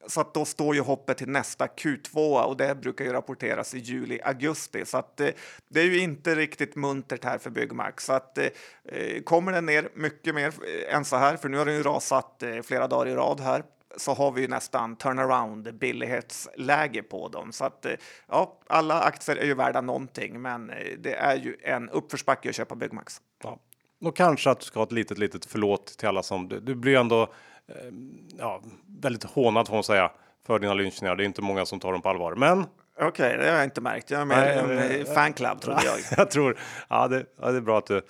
[0.07, 3.79] Så att då står ju hoppet till nästa Q2 och det brukar ju rapporteras i
[3.79, 4.85] juli, augusti.
[4.85, 5.29] Så att eh,
[5.69, 8.05] det är ju inte riktigt muntert här för Byggmax.
[8.05, 8.47] Så att eh,
[8.85, 10.53] eh kommer den ner mycket mer
[10.89, 13.65] än så här, för nu har den ju rasat eh, flera dagar i rad här
[13.97, 17.53] så har vi ju nästan turnaround billighetsläge på dem.
[17.53, 17.87] Så att
[18.29, 22.75] ja, alla aktier är ju värda någonting, men det är ju en uppförsbacke att köpa
[22.75, 23.21] Byggmax.
[23.43, 23.59] Ja.
[24.05, 26.97] Och kanske att du ska ha ett litet, litet förlåt till alla som du blir
[26.97, 27.29] ändå
[27.69, 28.63] Ehm, ja,
[29.03, 30.11] väldigt hånad får man säga
[30.47, 31.17] för dina lynchningar.
[31.17, 33.65] Det är inte många som tar dem på allvar, men Okej, okay, det har jag
[33.65, 34.11] inte märkt.
[34.11, 35.99] Jag är med i en fanclub trodde jag.
[36.19, 38.03] jag tror, ja det, ja det, är bra att du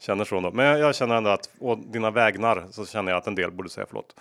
[0.00, 0.50] känner så då.
[0.50, 3.50] Men jag, jag känner ändå att å dina vägnar så känner jag att en del
[3.50, 4.14] borde säga förlåt.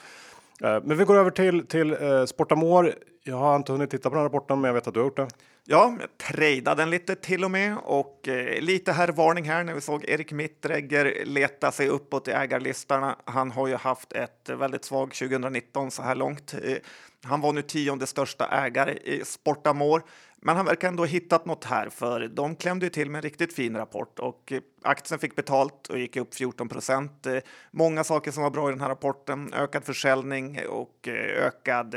[0.63, 2.93] Eh, men vi går över till, till eh, uh, Sportamor.
[3.23, 5.17] Jag har inte hunnit titta på den rapporten, men jag vet att du har gjort
[5.17, 5.27] det.
[5.69, 9.73] Ja, jag trejdade den lite till och med och eh, lite här varning här när
[9.73, 13.15] vi såg Erik Mittregger leta sig uppåt i ägarlistorna.
[13.25, 16.53] Han har ju haft ett väldigt svagt 2019 så här långt.
[16.63, 16.77] Eh,
[17.23, 20.03] han var nu tionde största ägare i Sportamor.
[20.41, 23.53] Men han verkar ändå ha hittat något här, för de klämde till med en riktigt
[23.53, 27.25] fin rapport och eh, aktien fick betalt och gick upp 14 procent.
[27.25, 27.37] Eh,
[27.71, 31.95] många saker som var bra i den här rapporten, ökad försäljning och eh, ökad,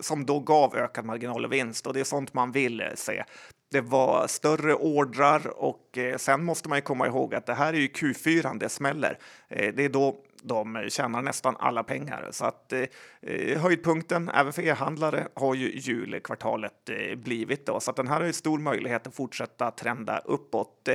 [0.00, 3.24] som då gav ökad marginal och vinst och det är sånt man vill se.
[3.70, 7.78] Det var större ordrar och sen måste man ju komma ihåg att det här är
[7.78, 9.18] ju Q4 det smäller.
[9.48, 12.28] Det är då de tjänar nästan alla pengar.
[12.30, 12.82] Så att eh,
[13.22, 18.20] eh, höjdpunkten även för e-handlare har ju julkvartalet eh, blivit då, så att den här
[18.20, 20.88] har ju stor möjlighet att fortsätta trenda uppåt.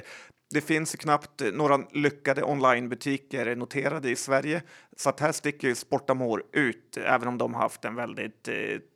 [0.53, 4.62] Det finns ju knappt några lyckade onlinebutiker noterade i Sverige,
[4.97, 8.56] så att här sticker ju Sportamore ut, även om de har haft en väldigt eh,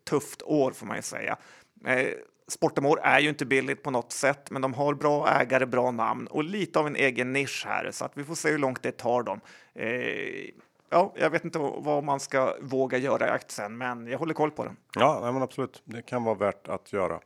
[0.09, 1.37] tufft år får man ju säga.
[1.85, 2.07] Eh,
[2.47, 5.91] Eh, Sportamor är ju inte billigt på något sätt, men de har bra ägare, bra
[5.91, 8.83] namn och lite av en egen nisch här så att vi får se hur långt
[8.83, 9.41] det tar dem.
[9.75, 10.49] Eh,
[10.89, 14.51] ja, jag vet inte vad man ska våga göra i aktien, men jag håller koll
[14.51, 14.77] på den.
[14.95, 15.81] Ja, men absolut.
[15.85, 17.19] Det kan vara värt att göra.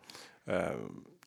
[0.46, 0.62] Eh,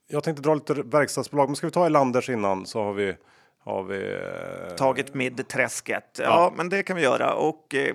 [0.07, 3.16] jag tänkte dra lite verkstadsbolag, men ska vi ta Elanders innan så har vi
[3.64, 4.76] har vi eh...
[4.76, 6.18] tagit midträsket.
[6.18, 7.94] Ja, ja, men det kan vi göra och eh,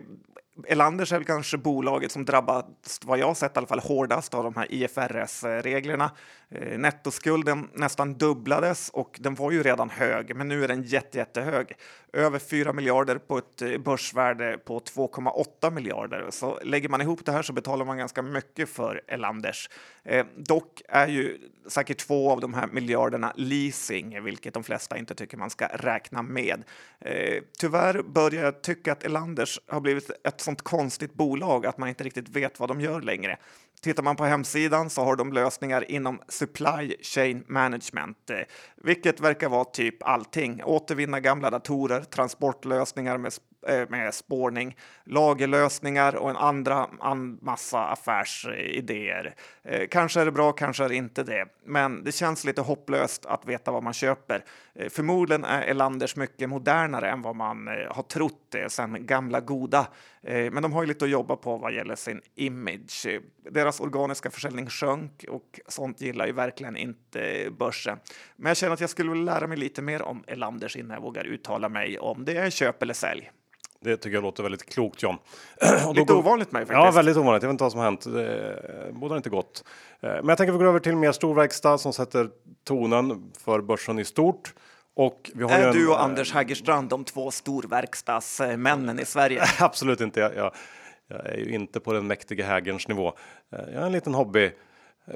[0.67, 4.43] Elanders är väl kanske bolaget som drabbats, vad jag sett i alla fall, hårdast av
[4.43, 6.11] de här IFRS-reglerna.
[6.49, 11.17] Eh, nettoskulden nästan dubblades och den var ju redan hög, men nu är den jätte,
[11.17, 11.75] jättehög.
[12.13, 16.27] Över 4 miljarder på ett eh, börsvärde på 2,8 miljarder.
[16.29, 19.69] Så lägger man ihop det här så betalar man ganska mycket för Elanders.
[20.03, 25.15] Eh, dock är ju säkert två av de här miljarderna leasing, vilket de flesta inte
[25.15, 26.63] tycker man ska räkna med.
[26.99, 31.89] Eh, tyvärr börjar jag tycka att Elanders har blivit ett sånt konstigt bolag att man
[31.89, 33.37] inte riktigt vet vad de gör längre.
[33.81, 38.37] Tittar man på hemsidan så har de lösningar inom supply chain management, eh,
[38.75, 40.63] vilket verkar vara typ allting.
[40.63, 43.33] Återvinna gamla datorer, transportlösningar med
[43.67, 49.35] eh, med spårning, lagerlösningar och en andra en massa affärsidéer.
[49.63, 53.25] Eh, kanske är det bra, kanske är det inte det, men det känns lite hopplöst
[53.25, 54.43] att veta vad man köper.
[54.89, 59.87] Förmodligen är Elanders mycket modernare än vad man har trott sedan sen gamla goda,
[60.21, 63.07] men de har ju lite att jobba på vad gäller sin image.
[63.51, 67.97] Deras organiska försäljning sjönk och sånt gillar ju verkligen inte börsen.
[68.35, 71.01] Men jag känner att jag skulle vilja lära mig lite mer om Elanders innan jag
[71.01, 73.31] vågar uttala mig om det är köp eller sälj.
[73.81, 75.17] Det tycker jag låter väldigt klokt John.
[75.93, 76.17] Lite går...
[76.17, 76.85] ovanligt mig faktiskt.
[76.85, 77.43] Ja, väldigt ovanligt.
[77.43, 78.01] Jag vet inte vad som har hänt.
[78.01, 79.63] Det bådar inte gott.
[79.99, 82.29] Eh, men jag tänker vi går över till mer storverkstad som sätter
[82.63, 84.53] tonen för börsen i stort.
[84.99, 89.43] Och vi har är en, du och äh, Anders Hägerstrand de två storverkstadsmännen i Sverige?
[89.59, 90.19] Absolut inte.
[90.19, 90.51] Jag, jag,
[91.07, 93.13] jag, är ju inte på den mäktiga Hägerns nivå.
[93.51, 94.51] Eh, jag är en liten hobby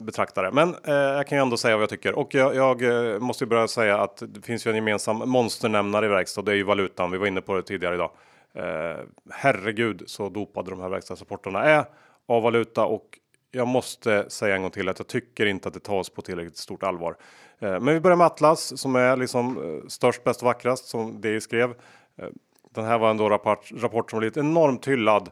[0.02, 0.52] betraktare.
[0.52, 3.67] Men eh, jag kan ju ändå säga vad jag tycker och jag, jag måste börja
[3.67, 6.41] säga att det finns ju en gemensam monsternämnare i verkstad.
[6.41, 7.12] Det är ju valutan.
[7.12, 8.12] Vi var inne på det tidigare idag.
[8.54, 9.00] Eh,
[9.32, 11.86] herregud så dopade de här verkstadsrapporterna är
[12.28, 13.19] av valuta och
[13.52, 16.58] jag måste säga en gång till att jag tycker inte att det tas på tillräckligt
[16.58, 17.15] stort allvar.
[17.60, 21.22] Eh, men vi börjar med Atlas som är liksom eh, störst, bäst och vackrast som
[21.22, 21.70] det skrev.
[22.18, 22.28] Eh,
[22.70, 25.32] den här var ändå rapport, rapport som blivit enormt hyllad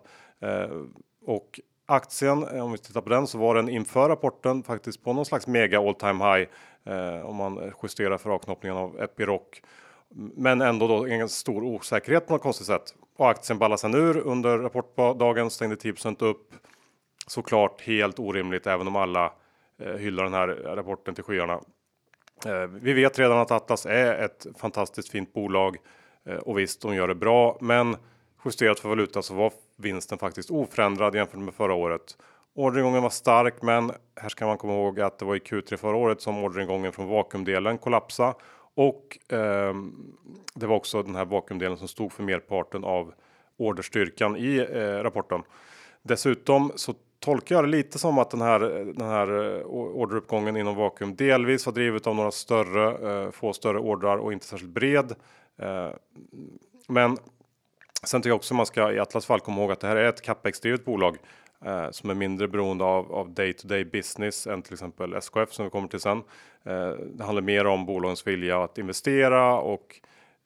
[1.25, 5.25] och aktien, om vi tittar på den så var den inför rapporten faktiskt på någon
[5.25, 6.47] slags mega all time high
[7.25, 9.41] om man justerar för avknoppningen av Epiroc.
[10.35, 14.17] Men ändå då en stor osäkerhet på något konstigt sätt och aktien ballade sen ur
[14.17, 16.53] under rapportdagen, stängde 10 upp.
[17.27, 19.33] Såklart helt orimligt, även om alla
[19.97, 21.61] hyllar den här rapporten till skyarna.
[22.45, 25.77] Eh, vi vet redan att Atlas är ett fantastiskt fint bolag
[26.25, 27.97] eh, och visst, de gör det bra, men
[28.45, 32.17] justerat för valuta så var vinsten faktiskt oförändrad jämfört med förra året.
[32.55, 35.95] Orderingången var stark, men här ska man komma ihåg att det var i Q3 förra
[35.95, 38.33] året som orderingången från vakuumdelen kollapsade
[38.73, 39.73] och eh,
[40.55, 43.13] det var också den här vakuumdelen som stod för merparten av
[43.57, 45.43] orderstyrkan i eh, rapporten.
[46.01, 48.59] Dessutom så tolkar jag det lite som att den här,
[48.97, 53.79] den här eh, orderuppgången inom vakuum delvis var drivet av några större, eh, få större
[53.79, 55.15] ordrar och inte särskilt bred.
[55.61, 55.89] Eh,
[56.87, 57.17] men
[58.03, 60.09] sen tycker jag också man ska i Atlas fall komma ihåg att det här är
[60.09, 61.17] ett capex-drivet bolag
[61.91, 65.65] som är mindre beroende av, av day to day business än till exempel SKF som
[65.65, 66.23] vi kommer till sen.
[67.13, 70.01] Det handlar mer om bolagens vilja att investera och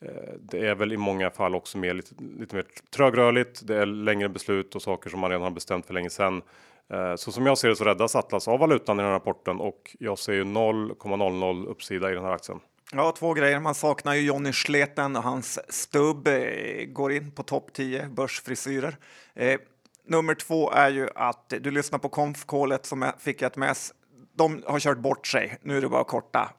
[0.06, 2.65] Eh, det är väl i många fall också mer lite, lite mer
[2.96, 3.68] trögrörligt.
[3.68, 6.41] Det är längre beslut och saker som man redan har bestämt för länge sedan.
[6.89, 9.60] Eh, så som jag ser det så räddas Atlas av valutan i den här rapporten
[9.60, 12.60] och jag ser ju 0,00 uppsida i den här aktien.
[12.94, 13.60] Ja, två grejer.
[13.60, 18.98] Man saknar ju Johnny Schleten och hans stubb eh, går in på topp 10 börsfrisyrer.
[19.34, 19.60] Eh,
[20.08, 23.94] Nummer två är ju att du lyssnar på konfkålet som fick ett mess.
[24.36, 25.58] De har kört bort sig.
[25.62, 26.50] Nu är det bara korta.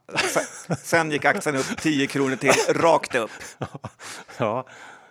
[0.83, 3.31] Sen gick aktien upp 10 kronor till, rakt upp.
[4.39, 4.67] Ja,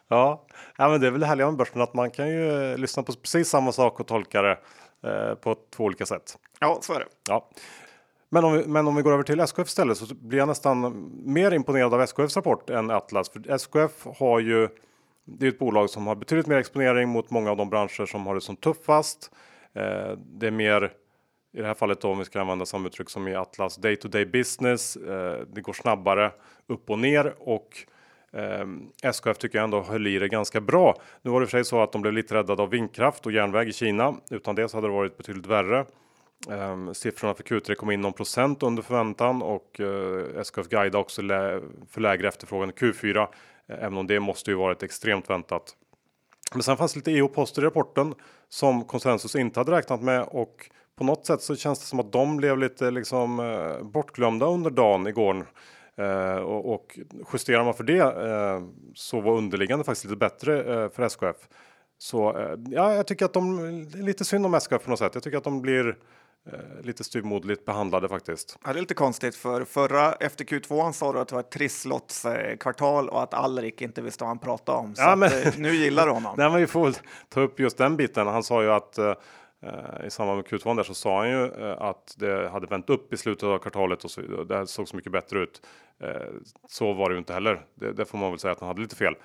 [0.07, 0.45] ja.
[0.77, 3.13] ja men det är väl det härliga med börsen att man kan ju lyssna på
[3.13, 4.59] precis samma sak och tolka det
[5.03, 6.37] eh, på två olika sätt.
[6.59, 7.07] Ja, så är det.
[7.29, 7.49] Ja.
[8.29, 11.09] Men om, vi, men om vi går över till SKF istället så blir jag nästan
[11.25, 13.29] mer imponerad av SKFs rapport än Atlas.
[13.29, 14.69] För SKF har ju
[15.25, 18.27] det är ett bolag som har betydligt mer exponering mot många av de branscher som
[18.27, 19.31] har det som tuffast.
[19.73, 20.91] Eh, det är mer
[21.55, 23.95] i det här fallet då, om vi ska använda samma uttryck som i Atlas day
[23.95, 24.95] to day business.
[24.95, 26.31] Eh, det går snabbare
[26.67, 27.69] upp och ner och
[28.33, 28.67] eh,
[29.03, 30.95] SKF tycker jag ändå höll i det ganska bra.
[31.21, 33.67] Nu var det för sig så att de blev lite räddade av vindkraft och järnväg
[33.67, 34.15] i Kina.
[34.31, 35.85] Utan det så hade det varit betydligt värre.
[36.49, 41.21] Eh, siffrorna för Q3 kom in någon procent under förväntan och eh, SKF guida också
[41.21, 43.21] lä för lägre efterfrågan i Q4.
[43.21, 43.27] Eh,
[43.67, 45.75] även om det måste ju varit extremt väntat.
[46.53, 48.13] Men sen fanns lite EU-poster i rapporten
[48.49, 52.11] som konsensus inte hade räknat med och på något sätt så känns det som att
[52.11, 55.45] de blev lite liksom eh, bortglömda under dagen igår.
[55.97, 56.99] Eh, och, och
[57.33, 58.61] justerar man för det eh,
[58.93, 61.37] så var underliggande faktiskt lite bättre eh, för SKF.
[61.97, 65.11] Så eh, ja, jag tycker att de är lite synd om SKF på något sätt.
[65.13, 65.97] Jag tycker att de blir
[66.53, 68.57] Eh, lite styvmoderligt behandlade faktiskt.
[68.65, 71.51] Ja, det är lite konstigt för förra efter Q2 sa du att det var ett
[71.51, 74.95] trisslotskvartal och att Alrik inte visste vad han pratade om.
[74.95, 75.31] Så ja, men...
[75.57, 76.35] nu gillar du honom.
[76.37, 76.93] Nej, men vi får
[77.29, 78.27] ta upp just den biten.
[78.27, 78.99] Han sa ju att
[80.05, 83.13] i samband med Q2 där så sa han ju eh, att det hade vänt upp
[83.13, 85.61] i slutet av kvartalet och så, det såg så mycket bättre ut.
[85.99, 86.09] Eh,
[86.67, 87.65] så var det ju inte heller.
[87.75, 89.15] Det, det, får man väl säga att han hade lite fel.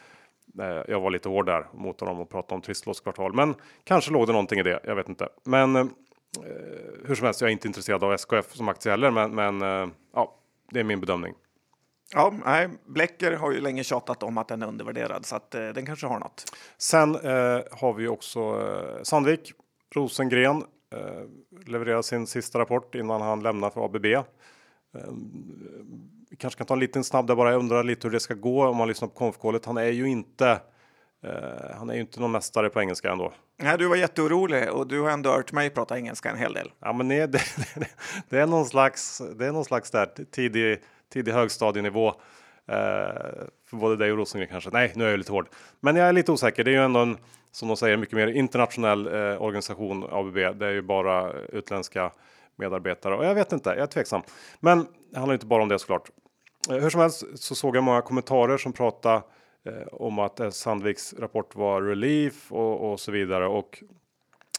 [0.60, 4.26] Eh, jag var lite hård där mot honom och pratade om trisslotskvartal, men kanske låg
[4.26, 4.80] det någonting i det.
[4.84, 5.90] Jag vet inte, men
[6.36, 9.62] Eh, hur som helst, jag är inte intresserad av SKF som aktie heller, men, men
[9.62, 10.36] eh, ja,
[10.70, 11.34] det är min bedömning.
[12.12, 15.68] Ja, nej, Blecker har ju länge tjatat om att den är undervärderad så att eh,
[15.68, 16.44] den kanske har något.
[16.78, 19.52] Sen eh, har vi också eh, Sandvik,
[19.94, 20.64] Rosengren.
[21.66, 24.06] levererar sin sista rapport innan han lämnar för ABB.
[26.30, 27.50] Vi kanske kan ta en liten snabb där bara.
[27.50, 29.64] Jag undrar lite hur det ska gå om man lyssnar på konfkålet.
[29.64, 30.60] Han är ju inte
[31.24, 33.32] Uh, han är ju inte någon mästare på engelska ändå.
[33.56, 36.70] Nej, du var jätteorolig och du har ändå hört mig prata engelska en hel del.
[36.80, 37.40] Ja, men nej, det,
[37.76, 37.88] det,
[38.28, 40.78] det, är någon slags, det är någon slags där tidig,
[41.12, 42.14] tidig högstadienivå.
[43.70, 44.70] För både dig och Rosengren kanske.
[44.70, 45.48] Nej, nu är jag lite hård,
[45.80, 46.64] men jag är lite osäker.
[46.64, 47.16] Det är ju ändå en,
[47.50, 50.34] som de säger, mycket mer internationell eh, organisation ABB.
[50.34, 52.12] Det är ju bara utländska
[52.56, 53.70] medarbetare och jag vet inte.
[53.70, 54.22] Jag är tveksam,
[54.60, 56.10] men det handlar inte bara om det såklart.
[56.70, 59.22] Eh, hur som helst så såg jag många kommentarer som pratade
[59.64, 63.46] eh, om att eh, Sandviks rapport var relief och, och så vidare.
[63.46, 63.82] Och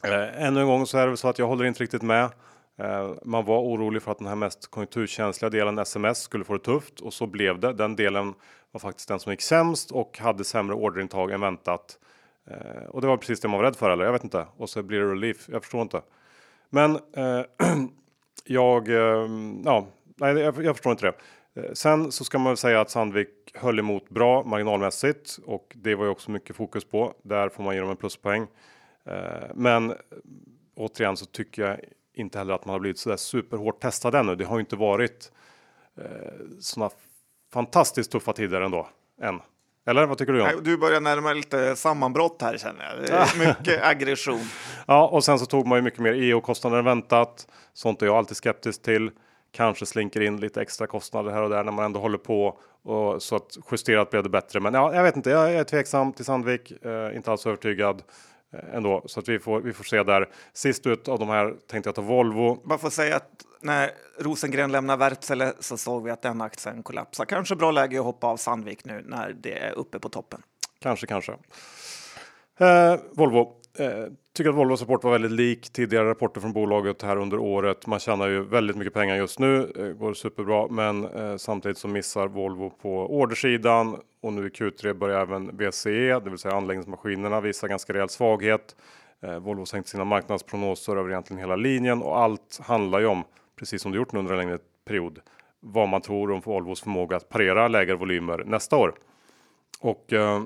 [0.04, 2.30] eh, ännu en gång så är det så att jag håller inte riktigt med.
[2.78, 6.64] Eh, man var orolig för att den här mest konjunkturkänsliga delen sms skulle få det
[6.64, 7.74] tufft och så blev det.
[7.74, 8.34] Den delen
[8.72, 12.00] var faktiskt den som gick sämst och hade sämre orderintag än väntat.
[12.48, 14.46] Eh, och det var precis det man var rädd för eller jag vet inte.
[14.58, 15.50] Och så blir det relief.
[15.52, 16.02] Jag förstår inte.
[16.70, 17.42] Men eh,
[18.46, 19.30] jag, eh,
[19.66, 21.14] ja, nej, jag, jag förstår inte det.
[21.62, 25.96] Eh, sen så ska man väl säga att Sandvik höll emot bra marginalmässigt och det
[25.96, 27.14] var ju också mycket fokus på.
[27.24, 28.48] Där får man ge dem en pluspoäng.
[29.06, 29.94] Eh, men
[30.76, 31.80] återigen så tycker jag
[32.14, 34.36] inte heller att man har blivit så där superhårt testad ännu.
[34.36, 35.32] Det har ju inte varit
[35.98, 36.06] eh,
[36.60, 36.92] sådana
[37.54, 38.90] fantastiskt tuffa tider ändå
[39.22, 39.40] än.
[39.86, 40.40] Eller vad tycker du?
[40.40, 40.64] John?
[40.64, 43.28] Du börjar närma lite sammanbrott här känner jag.
[43.48, 44.42] Mycket aggression.
[44.88, 47.48] Ja, och sen så tog man ju mycket mer EO-kostnader än väntat.
[47.74, 49.12] Sånt är jag alltid skeptisk till
[49.52, 53.22] kanske slinker in lite extra kostnader här och där när man ändå håller på och
[53.24, 54.60] så att justerat blev det bättre.
[54.60, 58.04] Men ja, jag vet inte, jag är tveksam till Sandvik, eh, inte alls övertygad
[58.74, 59.62] ändå så att vi får.
[59.62, 60.30] Vi får se där.
[60.54, 62.62] Sist ut av de här tänkte jag ta Volvo.
[62.64, 63.30] Man får säga att
[63.62, 67.26] när Rosengren lämnar Wärtsilä så såg vi att den aktien kollapsar.
[67.26, 70.42] Kanske bra läge att hoppa av Sandvik nu när det är uppe på toppen.
[70.80, 71.32] Kanske, kanske.
[72.60, 73.58] Eh, Volvo.
[73.80, 77.88] Eh, tycker att Volvos rapport var väldigt lik tidigare rapporter från bolaget här under året.
[77.88, 81.88] Man tjänar ju väldigt mycket pengar just nu, eh, går superbra, men eh, samtidigt så
[81.88, 87.42] missar Volvo på ordersidan och nu i Q3 börjar även VCE, det vill säga anläggningsmaskinerna,
[87.42, 88.76] visa ganska rejäl svaghet.
[89.22, 93.24] Eh, Volvo sänkt sina marknadsprognoser över egentligen hela linjen och allt handlar ju om,
[93.56, 95.20] precis som det gjort nu under en längre period,
[95.60, 98.94] vad man tror om Volvos förmåga att parera lägre volymer nästa år.
[99.80, 100.44] Och eh,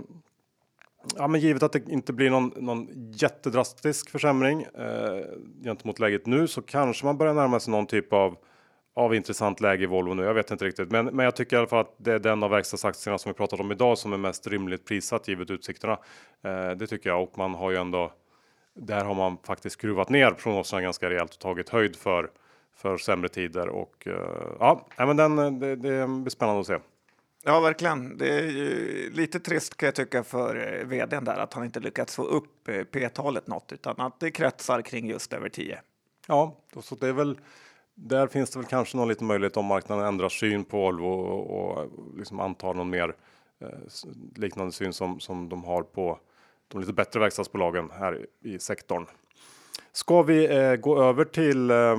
[1.16, 5.24] Ja, men givet att det inte blir någon, någon jättedrastisk försämring eh,
[5.64, 8.38] gentemot läget nu så kanske man börjar närma sig någon typ av
[8.96, 10.24] av intressant läge i Volvo nu.
[10.24, 12.44] Jag vet inte riktigt, men, men jag tycker i alla fall att det är den
[12.44, 15.98] av verkstadsaktierna som vi pratat om idag som är mest rimligt prissatt givet utsikterna.
[16.44, 18.12] Eh, det tycker jag och man har ju ändå.
[18.74, 22.30] Där har man faktiskt skruvat ner prognoserna ganska rejält och tagit höjd för
[22.76, 26.78] för sämre tider och eh, ja, men den det, det blir spännande att se.
[27.44, 28.18] Ja, verkligen.
[28.18, 31.80] Det är ju lite trist kan jag tycka för eh, vdn där att han inte
[31.80, 35.80] lyckats få upp eh, P-talet något utan att det kretsar kring just över 10.
[36.28, 37.40] Ja, så det är väl
[37.96, 41.80] där finns det väl kanske någon liten möjlighet om marknaden ändrar syn på Volvo och,
[41.80, 43.16] och liksom antar någon mer
[43.62, 43.70] eh,
[44.36, 46.20] liknande syn som som de har på
[46.68, 49.06] de lite bättre verkstadsbolagen här i sektorn.
[49.92, 51.96] Ska vi eh, gå över till eh,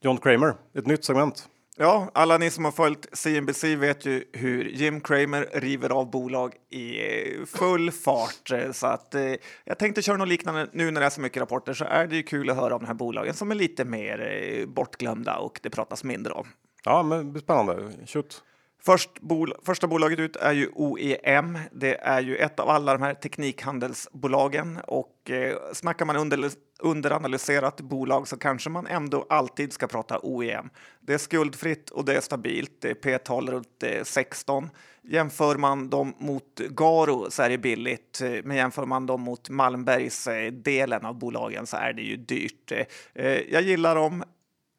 [0.00, 1.48] John Kramer, ett nytt segment.
[1.82, 6.54] Ja, alla ni som har följt CNBC vet ju hur Jim Cramer river av bolag
[6.70, 8.50] i eh, full fart.
[8.52, 11.40] Eh, så att eh, jag tänkte köra något liknande nu när det är så mycket
[11.40, 13.84] rapporter så är det ju kul att höra om de här bolagen som är lite
[13.84, 16.46] mer eh, bortglömda och det pratas mindre om.
[16.84, 17.92] Ja, men spännande.
[18.06, 18.42] Shoot.
[18.82, 21.58] Först bol första bolaget ut är ju OEM.
[21.72, 27.80] Det är ju ett av alla de här teknikhandelsbolagen och eh, snackar man under, underanalyserat
[27.80, 30.70] bolag så kanske man ändå alltid ska prata OEM.
[31.00, 32.80] Det är skuldfritt och det är stabilt.
[32.80, 34.70] Det är P-tal runt eh, 16.
[35.02, 39.50] Jämför man dem mot Garo så är det billigt, eh, men jämför man dem mot
[39.50, 42.72] Malmbergs eh, delen av bolagen så är det ju dyrt.
[43.14, 44.24] Eh, jag gillar dem.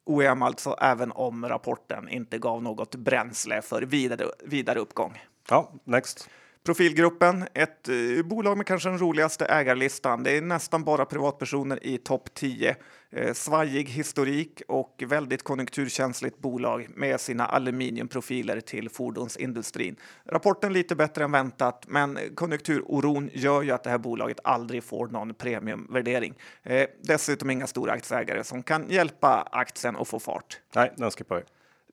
[0.04, 5.22] OEM alltså, även om rapporten inte gav något bränsle för vidare, vidare uppgång.
[5.48, 6.28] Ja, next.
[6.64, 10.22] Profilgruppen, ett eh, bolag med kanske den roligaste ägarlistan.
[10.22, 12.76] Det är nästan bara privatpersoner i topp 10.
[13.10, 19.96] Eh, svajig historik och väldigt konjunkturkänsligt bolag med sina aluminiumprofiler till fordonsindustrin.
[20.24, 25.06] Rapporten lite bättre än väntat, men konjunkturoron gör ju att det här bolaget aldrig får
[25.06, 26.34] någon premiumvärdering.
[26.62, 30.60] Eh, dessutom inga stora aktieägare som kan hjälpa aktien att få fart.
[30.74, 31.42] Nej, den skippar vi.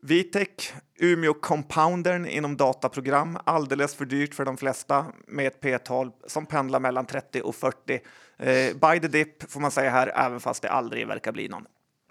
[0.02, 6.46] Vitec, Umeå Compoundern inom dataprogram, alldeles för dyrt för de flesta med ett P-tal som
[6.46, 8.00] pendlar mellan 30 och 40.
[8.38, 11.66] Eh, by the dip får man säga här, även fast det aldrig verkar bli någon.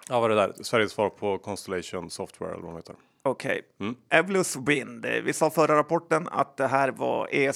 [0.09, 0.53] Ja, vad det där?
[0.63, 2.95] Sveriges svar på Constellation Software eller vad de heter.
[3.23, 3.63] Okej.
[4.11, 5.05] Evolus Wind.
[5.05, 7.53] Eh, Vi sa förra rapporten att det här var E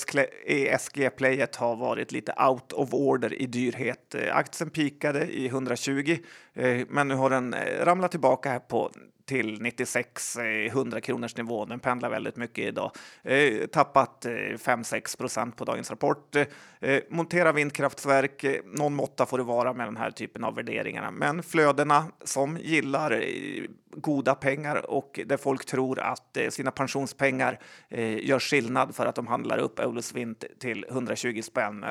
[0.47, 4.15] ESG-playet har varit lite out of order i dyrhet.
[4.15, 6.19] Eh, Aktien pikade i 120,
[6.55, 8.91] eh, men nu har den ramlat tillbaka här på
[9.25, 11.65] till 96 eh, 100 kronors nivå.
[11.65, 12.91] Den pendlar väldigt mycket idag.
[13.23, 16.37] Eh, tappat eh, 5-6 procent på dagens rapport.
[16.81, 18.45] Eh, montera vindkraftverk.
[18.45, 21.11] Eh, någon måtta får det vara med den här typen av värderingarna.
[21.11, 23.65] Men flödena som gillar eh,
[23.97, 27.59] goda pengar och där folk tror att eh, sina pensionspengar
[27.89, 31.85] eh, gör skillnad för att de handlar upp Eolus Vind till 120 spänn.
[31.85, 31.91] Eh,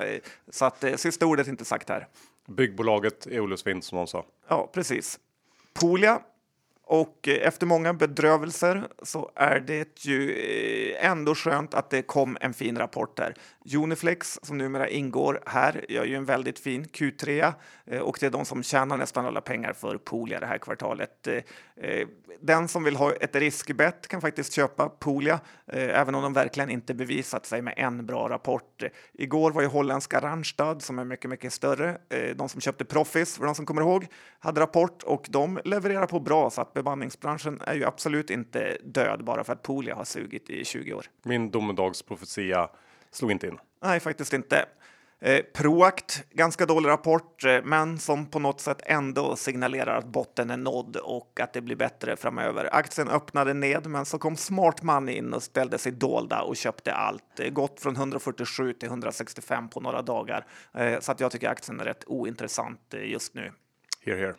[0.50, 2.08] så att eh, sista ordet är inte sagt här.
[2.48, 4.26] Byggbolaget Eolus Vind som någon sa.
[4.48, 5.20] Ja, precis.
[5.74, 6.22] Polia.
[6.92, 12.38] Och eh, efter många bedrövelser så är det ju eh, ändå skönt att det kom
[12.42, 13.34] en fin rapport där.
[13.76, 17.54] Uniflex, som numera ingår här, gör ju en väldigt fin Q3
[17.86, 21.28] eh, och det är de som tjänar nästan alla pengar för Polia det här kvartalet.
[22.42, 26.94] Den som vill ha ett riskbett kan faktiskt köpa Polia, även om de verkligen inte
[26.94, 28.84] bevisat sig med en bra rapport.
[29.14, 31.98] Igår var ju holländska Randstad, som är mycket, mycket större,
[32.36, 34.08] de som köpte Proffice, för de som kommer ihåg,
[34.40, 39.24] hade rapport och de levererar på bra, så att bemanningsbranschen är ju absolut inte död
[39.24, 41.06] bara för att Polia har sugit i 20 år.
[41.24, 42.70] Min domedagsprofetia
[43.12, 43.58] slog inte in.
[43.84, 44.66] Nej, faktiskt inte.
[45.24, 50.50] Eh, Proact, ganska dålig rapport, eh, men som på något sätt ändå signalerar att botten
[50.50, 52.76] är nådd och att det blir bättre framöver.
[52.76, 56.94] Aktien öppnade ned, men så kom Smart Money in och ställde sig dolda och köpte
[56.94, 57.40] allt.
[57.40, 61.80] Eh, gått från 147 till 165 på några dagar, eh, så att jag tycker aktien
[61.80, 63.52] är rätt ointressant just nu.
[64.06, 64.34] Here, here.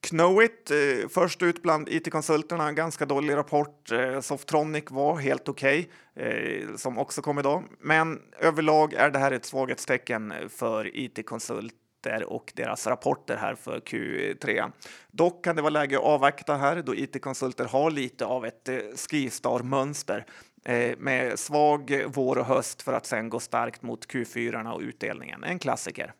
[0.00, 3.92] Knowit, eh, först ut bland IT-konsulterna, ganska dålig rapport.
[3.92, 7.64] Eh, Softronic var helt okej, eh, som också kom idag.
[7.80, 14.72] Men överlag är det här ett svaghetstecken för IT-konsulter och deras rapporter här för Q3.
[15.10, 18.78] Dock kan det vara läge att avvakta här då IT-konsulter har lite av ett eh,
[19.10, 20.26] skistar-mönster
[20.64, 25.44] eh, med svag vår och höst för att sen gå starkt mot Q4 och utdelningen.
[25.44, 26.12] En klassiker.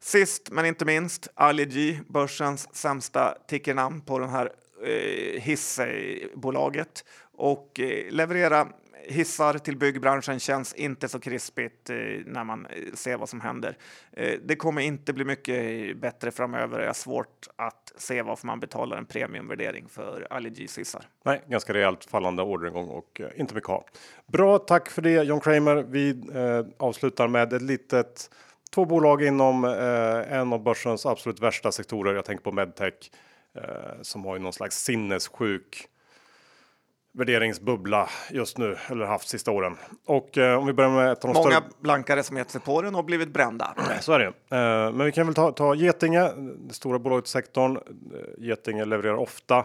[0.00, 4.52] Sist men inte minst, Ali börsens sämsta tickernamn på den här
[4.84, 7.04] eh, hissbolaget.
[7.32, 8.68] Och eh, leverera
[9.08, 11.96] hissar till byggbranschen känns inte så krispigt eh,
[12.26, 13.76] när man eh, ser vad som händer.
[14.12, 16.80] Eh, det kommer inte bli mycket eh, bättre framöver.
[16.80, 21.02] Jag har svårt att se varför man betalar en premiumvärdering för Aligis hissar.
[21.22, 23.84] Nej, ganska rejält fallande orderingång och eh, inte mycket ha.
[24.26, 25.84] Bra, tack för det John Kramer.
[25.88, 28.30] Vi eh, avslutar med ett litet
[28.70, 32.14] två bolag inom eh, en av börsens absolut värsta sektorer.
[32.14, 32.94] Jag tänker på medtech
[33.56, 33.62] eh,
[34.02, 35.88] som har ju någon slags sinnessjuk
[37.18, 39.76] värderingsbubbla just nu eller haft sista åren.
[40.06, 42.60] Och eh, om vi börjar med ett av de Många större blankare som gett sig
[42.60, 43.74] på den och blivit brända.
[44.00, 44.26] så är det.
[44.26, 47.76] Eh, men vi kan väl ta, ta Getinge, det stora bolaget i sektorn.
[47.76, 47.82] Eh,
[48.38, 49.58] Getinge levererar ofta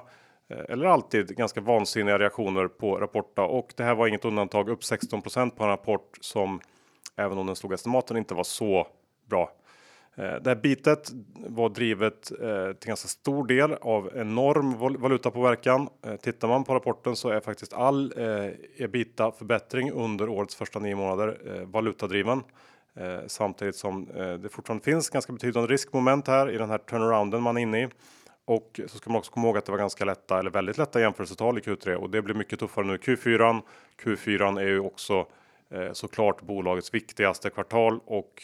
[0.49, 4.69] eh, eller alltid ganska vansinniga reaktioner på rapporter och det här var inget undantag.
[4.69, 6.59] Upp 16% på en rapport som
[7.15, 8.87] även om den slog estimaten inte var så
[9.29, 9.51] bra.
[10.15, 15.89] Eh, det här bitet var drivet eh, till ganska stor del av enorm valutapåverkan.
[16.05, 18.13] Eh, tittar man på rapporten så är faktiskt all
[18.77, 22.43] ebita förbättring under årets första nio månader valutadriven.
[23.27, 24.05] Samtidigt som
[24.41, 27.89] det fortfarande finns ganska betydande riskmoment här i den här turnarounden man är inne i.
[28.45, 31.01] Och så ska man också komma ihåg att det var ganska lätta eller väldigt lätta
[31.01, 33.61] jämförelsetal i Q3 och det blir mycket tuffare nu Q4.
[34.03, 35.27] Q4 är ju också
[35.93, 38.43] såklart bolagets viktigaste kvartal och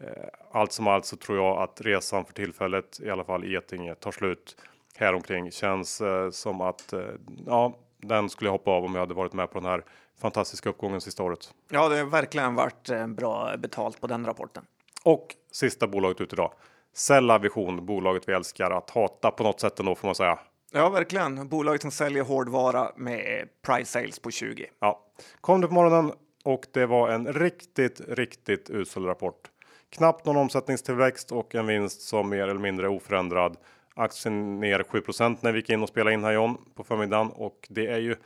[0.00, 0.08] eh,
[0.52, 3.94] allt som allt så tror jag att resan för tillfället, i alla fall i Getinge,
[3.94, 4.56] tar slut
[4.96, 5.50] häromkring.
[5.50, 7.00] Känns eh, som att eh,
[7.46, 9.84] ja, den skulle jag hoppa av om jag hade varit med på den här
[10.20, 11.54] fantastiska uppgången sista året.
[11.70, 14.64] Ja, det har verkligen varit eh, bra betalt på den rapporten.
[15.04, 16.52] Och sista bolaget ut idag.
[16.94, 20.38] Cella Vision, bolaget vi älskar att hata på något sätt ändå får man säga.
[20.72, 21.48] Ja, verkligen.
[21.48, 24.66] Bolaget som säljer hårdvara med price sales på 20.
[24.80, 25.00] Ja,
[25.40, 26.12] kom det på morgonen
[26.46, 29.50] och det var en riktigt, riktigt usel rapport.
[29.90, 33.56] Knappt någon omsättningstillväxt och en vinst som mer eller mindre oförändrad.
[33.94, 37.66] Aktien ner 7% när vi gick in och spelade in här John på förmiddagen och
[37.70, 38.16] det är ju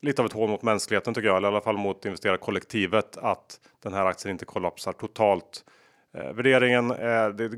[0.00, 3.60] lite av ett hån mot mänskligheten tycker jag, eller i alla fall mot investerarkollektivet att
[3.82, 5.64] den här aktien inte kollapsar totalt.
[6.14, 7.50] Eh, värderingen är, det,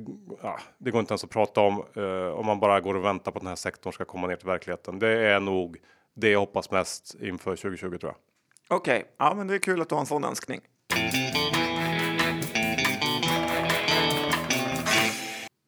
[0.42, 3.32] ja, det går inte ens att prata om eh, om man bara går och väntar
[3.32, 4.98] på att den här sektorn ska komma ner till verkligheten.
[4.98, 5.76] Det är nog
[6.14, 8.16] det jag hoppas mest inför 2020 tror jag.
[8.68, 10.60] Okej, ja, men det är kul att du har en sån önskning.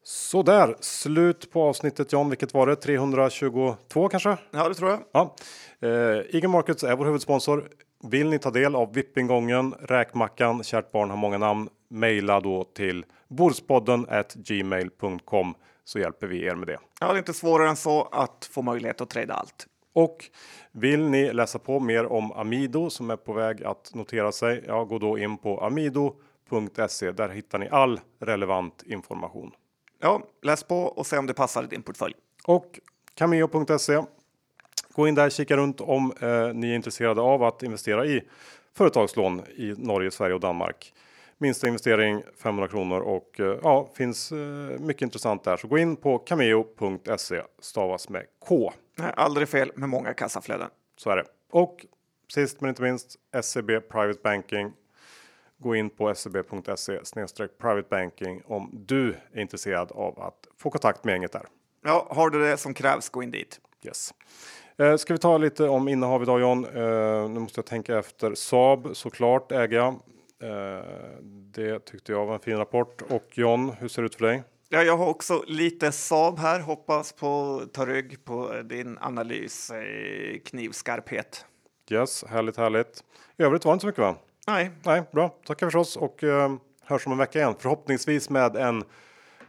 [0.03, 2.29] Så där, slut på avsnittet John.
[2.29, 2.75] Vilket var det?
[2.75, 4.37] 322 kanske?
[4.51, 4.99] Ja, det tror jag.
[5.11, 5.35] Ja.
[5.79, 7.69] Eh, Eagle Markets är vår huvudsponsor.
[8.03, 11.69] Vill ni ta del av VIP-ingången, räkmackan, kärt barn har många namn.
[11.89, 16.77] Maila då till bordspodden gmail.com så hjälper vi er med det.
[16.99, 19.67] Ja, det är inte svårare än så att få möjlighet att trada allt.
[19.99, 20.25] Och
[20.71, 24.63] vill ni läsa på mer om Amido som är på väg att notera sig?
[24.67, 27.11] Ja, gå då in på amido.se.
[27.11, 29.51] Där hittar ni all relevant information.
[30.01, 32.13] Ja, läs på och se om det passar i din portfölj.
[32.45, 32.79] Och
[33.13, 34.01] cameo.se.
[34.95, 38.21] Gå in där, kika runt om eh, ni är intresserade av att investera i
[38.73, 40.93] företagslån i Norge, Sverige och Danmark.
[41.37, 45.57] Minsta investering 500 kronor och eh, ja, finns eh, mycket intressant där.
[45.57, 48.73] Så gå in på cameo.se stavas med K.
[48.99, 50.69] Nej, aldrig fel med många kassaflöden.
[50.97, 51.25] Så är det.
[51.51, 51.85] Och
[52.27, 54.73] sist men inte minst SEB Private Banking.
[55.57, 56.99] Gå in på seb.se
[57.59, 61.45] private banking om du är intresserad av att få kontakt med gänget där.
[61.83, 63.59] Ja, har du det som krävs, gå in dit.
[63.83, 64.13] Yes.
[64.77, 66.65] Eh, ska vi ta lite om innehav idag John?
[66.65, 68.35] Eh, nu måste jag tänka efter.
[68.35, 69.93] Saab såklart äger jag.
[70.41, 70.83] Eh,
[71.25, 73.01] det tyckte jag var en fin rapport.
[73.09, 74.43] Och John, hur ser det ut för dig?
[74.71, 76.59] Ja, jag har också lite Saab här.
[76.59, 81.45] Hoppas på ta rygg på din analys eh, knivskarphet.
[81.91, 83.03] Yes, härligt, härligt.
[83.37, 84.15] I övrigt var det inte så mycket va?
[84.47, 85.29] Nej, Nej, bra.
[85.45, 86.53] Tackar förstås och eh,
[86.83, 87.55] hörs om en vecka igen.
[87.59, 88.83] Förhoppningsvis med en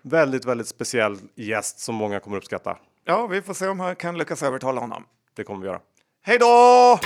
[0.02, 2.78] väldigt, väldigt speciell gäst som många kommer uppskatta.
[3.04, 5.04] ja, vi får se om jag kan lyckas övertala honom.
[5.34, 5.80] Det kommer vi göra.
[6.22, 6.98] Hej då!